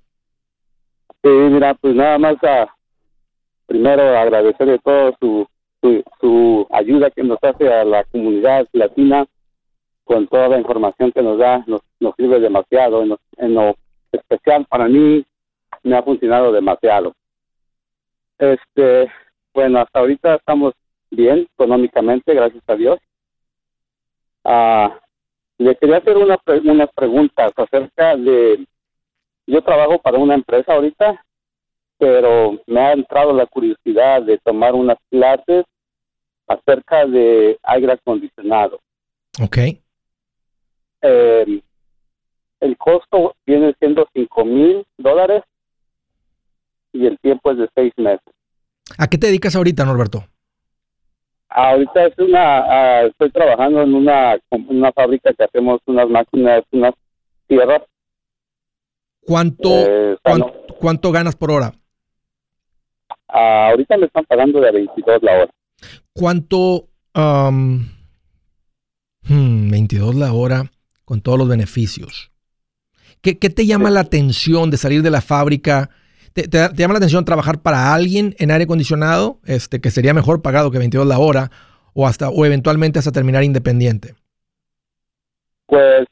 Sí, 1.22 1.30
mira, 1.30 1.74
pues 1.76 1.96
nada 1.96 2.18
más 2.18 2.36
a, 2.44 2.74
primero 3.66 4.18
agradecerle 4.18 4.80
todo 4.80 5.16
su, 5.20 5.48
su, 6.20 6.68
ayuda 6.72 7.10
que 7.12 7.24
nos 7.24 7.38
hace 7.42 7.72
a 7.72 7.86
la 7.86 8.04
comunidad 8.06 8.68
latina 8.74 9.26
con 10.04 10.28
toda 10.28 10.50
la 10.50 10.60
información 10.60 11.12
que 11.12 11.22
nos 11.22 11.38
da, 11.38 11.64
nos, 11.68 11.82
nos 12.00 12.16
sirve 12.16 12.40
demasiado 12.40 13.04
en 13.04 13.16
en 13.38 13.54
lo 13.56 13.76
especial 14.12 14.66
para 14.66 14.88
mí 14.88 15.26
me 15.84 15.98
ha 15.98 16.04
funcionado 16.04 16.52
demasiado. 16.52 17.14
Este, 18.38 19.12
bueno, 19.54 19.80
hasta 19.80 20.00
ahorita 20.00 20.36
estamos 20.36 20.74
bien 21.12 21.48
económicamente, 21.54 22.34
gracias 22.34 22.64
a 22.68 22.76
Dios. 22.76 23.00
Ah, 24.44 25.00
le 25.64 25.76
quería 25.76 25.98
hacer 25.98 26.18
una 26.18 26.38
unas 26.46 26.90
preguntas 26.94 27.52
acerca 27.56 28.16
de... 28.16 28.66
Yo 29.46 29.62
trabajo 29.62 30.00
para 30.00 30.18
una 30.18 30.36
empresa 30.36 30.74
ahorita, 30.74 31.24
pero 31.98 32.60
me 32.68 32.80
ha 32.80 32.94
entrado 32.94 33.34
la 33.34 33.46
curiosidad 33.46 34.22
de 34.22 34.38
tomar 34.38 34.74
unas 34.74 34.98
clases 35.10 35.66
acerca 36.48 37.06
de 37.06 37.58
aire 37.64 37.94
acondicionado. 37.94 38.80
Ok. 39.42 39.58
Eh, 41.02 41.62
el 42.60 42.78
costo 42.78 43.36
viene 43.46 43.74
siendo 43.80 44.08
cinco 44.14 44.46
mil 44.46 44.86
dólares 44.98 45.44
y 46.94 47.06
el 47.06 47.18
tiempo 47.20 47.52
es 47.52 47.58
de 47.58 47.70
seis 47.76 47.92
meses. 47.98 48.22
¿A 48.98 49.08
qué 49.08 49.18
te 49.18 49.28
dedicas 49.28 49.56
ahorita, 49.56 49.86
Norberto? 49.86 50.24
Ahorita 51.56 52.08
es 52.08 52.18
una, 52.18 52.60
ah, 52.60 53.04
estoy 53.04 53.30
trabajando 53.30 53.84
en 53.84 53.94
una, 53.94 54.40
una 54.50 54.92
fábrica 54.92 55.32
que 55.34 55.44
hacemos 55.44 55.80
unas 55.86 56.10
máquinas, 56.10 56.64
unas 56.72 56.94
tierras. 57.48 57.84
¿Cuánto, 59.22 59.70
eh, 59.70 60.18
¿cuánto, 60.80 61.12
ganas 61.12 61.36
por 61.36 61.52
hora? 61.52 61.74
Ah, 63.28 63.70
ahorita 63.70 63.98
me 63.98 64.08
están 64.08 64.26
pagando 64.26 64.60
de 64.60 64.72
22 64.72 65.22
la 65.22 65.32
hora. 65.34 65.52
¿Cuánto? 66.12 66.88
22 69.22 70.16
hmm, 70.16 70.20
la 70.20 70.34
hora 70.34 70.72
con 71.06 71.22
todos 71.22 71.38
los 71.38 71.48
beneficios. 71.48 72.32
¿Qué, 73.22 73.36
te 73.36 73.66
llama 73.66 73.92
la 73.92 74.02
atención 74.02 74.72
de 74.72 74.78
salir 74.78 75.04
de 75.04 75.12
la 75.12 75.22
fábrica? 75.22 75.92
¿Te, 76.34 76.48
llama 76.50 76.94
la 76.94 76.98
atención 76.98 77.26
trabajar 77.26 77.62
para 77.62 77.94
alguien 77.94 78.36
en 78.40 78.52
aire 78.52 78.64
acondicionado, 78.64 79.40
este, 79.46 79.80
que 79.80 79.92
sería 79.92 80.14
mejor 80.14 80.42
pagado 80.42 80.72
que 80.72 80.80
22 80.80 81.06
la 81.06 81.20
hora, 81.20 81.52
o 81.94 82.08
hasta, 82.08 82.30
o 82.30 82.46
eventualmente 82.46 83.00
hasta 83.00 83.12
terminar 83.12 83.44
independiente? 83.44 84.16
Pues 85.68 86.08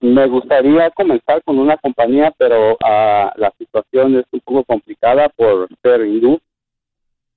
me 0.00 0.26
gustaría 0.26 0.90
comenzar 0.90 1.42
con 1.44 1.58
una 1.58 1.76
compañía, 1.76 2.32
pero 2.36 2.76
ah, 2.84 3.32
la 3.36 3.52
situación 3.56 4.16
es 4.16 4.24
un 4.32 4.40
poco 4.40 4.64
complicada 4.64 5.28
por 5.28 5.68
ser 5.82 6.04
hindú 6.06 6.40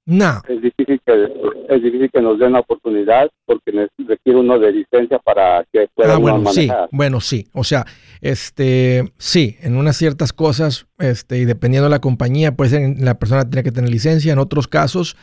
no. 0.06 0.42
Es 0.48 0.62
difícil 0.62 1.02
que 1.04 1.24
es 1.70 1.82
difícil 1.82 2.12
que 2.12 2.22
nos 2.22 2.38
den 2.38 2.54
la 2.54 2.60
oportunidad 2.60 3.30
porque 3.46 3.72
requiere 3.98 4.40
uno 4.40 4.60
de 4.60 4.72
licencia 4.72 5.18
para 5.18 5.66
que 5.74 5.88
pueda 5.96 6.14
ah, 6.14 6.18
bueno, 6.18 6.52
sí, 6.52 6.70
bueno, 6.92 7.20
sí. 7.20 7.48
O 7.54 7.64
sea, 7.64 7.86
este, 8.22 9.12
sí, 9.18 9.58
en 9.62 9.76
unas 9.76 9.98
ciertas 9.98 10.32
cosas, 10.32 10.86
este, 11.00 11.40
y 11.40 11.46
dependiendo 11.46 11.86
de 11.86 11.90
la 11.90 12.02
compañía, 12.02 12.56
puede 12.56 12.70
ser 12.70 13.00
la 13.00 13.18
persona 13.18 13.50
tiene 13.50 13.64
que 13.64 13.72
tener 13.72 13.90
licencia. 13.90 14.32
En 14.32 14.38
otros 14.38 14.68
casos, 14.68 15.18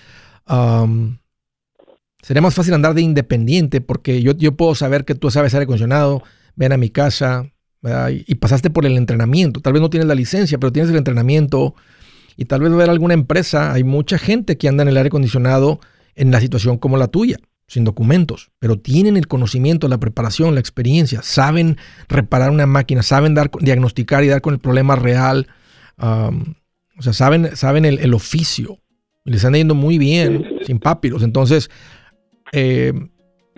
sería 2.20 2.42
más 2.42 2.54
fácil 2.54 2.74
andar 2.74 2.94
de 2.94 3.02
independiente 3.02 3.80
porque 3.80 4.20
yo, 4.20 4.32
yo 4.32 4.56
puedo 4.56 4.74
saber 4.74 5.04
que 5.04 5.14
tú 5.14 5.30
sabes 5.30 5.54
aire 5.54 5.64
acondicionado, 5.64 6.22
ven 6.56 6.72
a 6.72 6.76
mi 6.76 6.90
casa, 6.90 7.46
y, 7.84 8.32
y 8.32 8.34
pasaste 8.34 8.68
por 8.68 8.84
el 8.84 8.96
entrenamiento. 8.96 9.60
Tal 9.60 9.74
vez 9.74 9.82
no 9.82 9.90
tienes 9.90 10.08
la 10.08 10.16
licencia, 10.16 10.58
pero 10.58 10.72
tienes 10.72 10.90
el 10.90 10.96
entrenamiento 10.96 11.76
y 12.36 12.46
tal 12.46 12.60
vez 12.60 12.72
ver 12.72 12.90
alguna 12.90 13.14
empresa, 13.14 13.72
hay 13.72 13.84
mucha 13.84 14.18
gente 14.18 14.56
que 14.56 14.68
anda 14.68 14.82
en 14.82 14.88
el 14.88 14.96
aire 14.96 15.08
acondicionado 15.08 15.80
en 16.14 16.30
la 16.30 16.40
situación 16.40 16.78
como 16.78 16.96
la 16.96 17.08
tuya, 17.08 17.38
sin 17.66 17.84
documentos, 17.84 18.50
pero 18.58 18.78
tienen 18.78 19.16
el 19.16 19.28
conocimiento, 19.28 19.88
la 19.88 19.98
preparación, 19.98 20.54
la 20.54 20.60
experiencia, 20.60 21.22
saben 21.22 21.78
reparar 22.08 22.50
una 22.50 22.66
máquina, 22.66 23.02
saben 23.02 23.34
dar, 23.34 23.50
diagnosticar 23.60 24.24
y 24.24 24.28
dar 24.28 24.42
con 24.42 24.54
el 24.54 24.60
problema 24.60 24.96
real, 24.96 25.46
o 25.98 27.02
sea, 27.02 27.12
saben, 27.12 27.56
saben 27.56 27.84
el, 27.84 28.14
oficio, 28.14 28.78
y 29.24 29.30
les 29.30 29.38
están 29.38 29.54
yendo 29.54 29.74
muy 29.74 29.98
bien, 29.98 30.46
sin 30.66 30.78
papiros. 30.78 31.22
Entonces, 31.22 31.70
eh, 32.52 32.92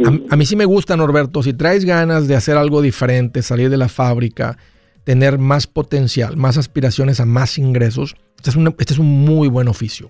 a, 0.04 0.34
a, 0.34 0.36
mí 0.36 0.46
sí 0.46 0.56
me 0.56 0.64
gusta, 0.64 0.96
Norberto, 0.96 1.42
si 1.42 1.52
traes 1.52 1.84
ganas 1.84 2.28
de 2.28 2.36
hacer 2.36 2.56
algo 2.56 2.82
diferente, 2.82 3.42
salir 3.42 3.70
de 3.70 3.76
la 3.78 3.88
fábrica, 3.88 4.58
tener 5.04 5.38
más 5.38 5.66
potencial, 5.66 6.36
más 6.36 6.56
aspiraciones 6.58 7.20
a 7.20 7.26
más 7.26 7.58
ingresos, 7.58 8.16
este 8.36 8.50
es 8.50 8.56
un, 8.56 8.74
este 8.78 8.92
es 8.94 8.98
un 8.98 9.24
muy 9.24 9.48
buen 9.48 9.68
oficio. 9.68 10.08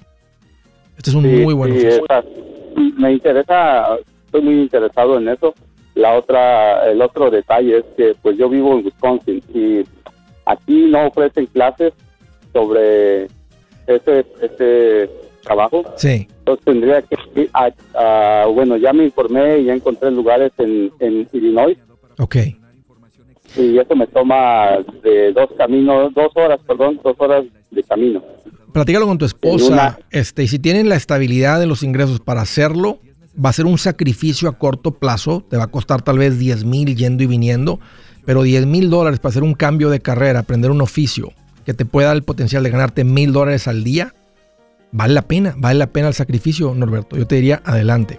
Este 0.97 1.11
es 1.11 1.16
un 1.16 1.22
muy 1.22 1.55
buen 1.55 1.72
oficio. 1.72 2.05
me 2.97 3.12
interesa, 3.12 3.97
estoy 4.24 4.42
muy 4.42 4.62
interesado 4.62 5.18
en 5.18 5.28
eso. 5.28 5.55
La 5.95 6.14
otra, 6.14 6.90
el 6.90 7.01
otro 7.03 7.30
detalle 7.30 7.78
es 7.78 7.84
que 7.97 8.14
pues 8.22 8.36
yo 8.36 8.49
vivo 8.49 8.76
en 8.76 8.84
Wisconsin 8.84 9.42
y 9.55 9.84
aquí 10.47 10.86
no 10.90 11.07
ofrecen 11.07 11.47
clases 11.47 11.92
sobre 12.53 13.24
ese, 13.86 14.26
ese 14.40 15.11
trabajo. 15.42 15.84
Sí. 15.97 16.26
Entonces 16.38 16.64
tendría 16.64 17.03
que 17.03 17.16
bueno, 18.53 18.76
ya 18.76 18.92
me 18.92 19.05
informé 19.05 19.59
y 19.59 19.64
ya 19.66 19.74
encontré 19.74 20.11
lugares 20.11 20.53
en, 20.59 20.90
en 21.01 21.28
Illinois. 21.32 21.78
Ok. 22.18 22.36
Y 23.57 23.79
eso 23.79 23.95
me 23.95 24.07
toma 24.07 24.79
de 25.03 25.33
dos 25.33 25.49
caminos, 25.57 26.13
dos 26.15 26.33
horas, 26.35 26.61
perdón, 26.67 27.01
dos 27.03 27.17
horas 27.19 27.45
de 27.71 27.83
camino. 27.83 28.23
Platícalo 28.73 29.07
con 29.07 29.19
tu 29.19 29.25
esposa, 29.25 29.99
este, 30.11 30.43
y 30.43 30.49
si 30.49 30.59
tienen 30.59 30.89
la 30.89 30.97
estabilidad 30.97 31.61
de 31.61 31.67
los 31.67 31.85
ingresos 31.85 32.19
para 32.19 32.41
hacerlo, 32.41 32.99
va 33.43 33.51
a 33.51 33.53
ser 33.53 33.67
un 33.67 33.79
sacrificio 33.79 34.49
a 34.49 34.59
corto 34.59 34.93
plazo, 34.93 35.45
te 35.49 35.57
va 35.57 35.65
a 35.65 35.69
costar 35.69 36.03
tal 36.03 36.19
vez 36.19 36.39
10 36.39 36.65
mil 36.65 36.97
yendo 36.97 37.23
y 37.23 37.27
viniendo, 37.27 37.79
pero 38.25 38.43
10 38.43 38.67
mil 38.67 38.91
dólares 38.91 39.21
para 39.21 39.31
hacer 39.31 39.45
un 39.45 39.55
cambio 39.55 39.91
de 39.91 40.01
carrera, 40.01 40.41
aprender 40.41 40.71
un 40.73 40.81
oficio 40.81 41.33
que 41.65 41.75
te 41.75 41.85
pueda 41.85 42.09
dar 42.09 42.17
el 42.17 42.23
potencial 42.23 42.63
de 42.63 42.71
ganarte 42.71 43.05
mil 43.05 43.33
dólares 43.33 43.69
al 43.69 43.85
día, 43.85 44.13
vale 44.93 45.15
la 45.15 45.23
pena, 45.23 45.55
vale 45.57 45.79
la 45.79 45.87
pena 45.87 46.09
el 46.09 46.15
sacrificio, 46.15 46.75
Norberto. 46.75 47.17
Yo 47.17 47.27
te 47.27 47.37
diría, 47.37 47.63
adelante. 47.65 48.19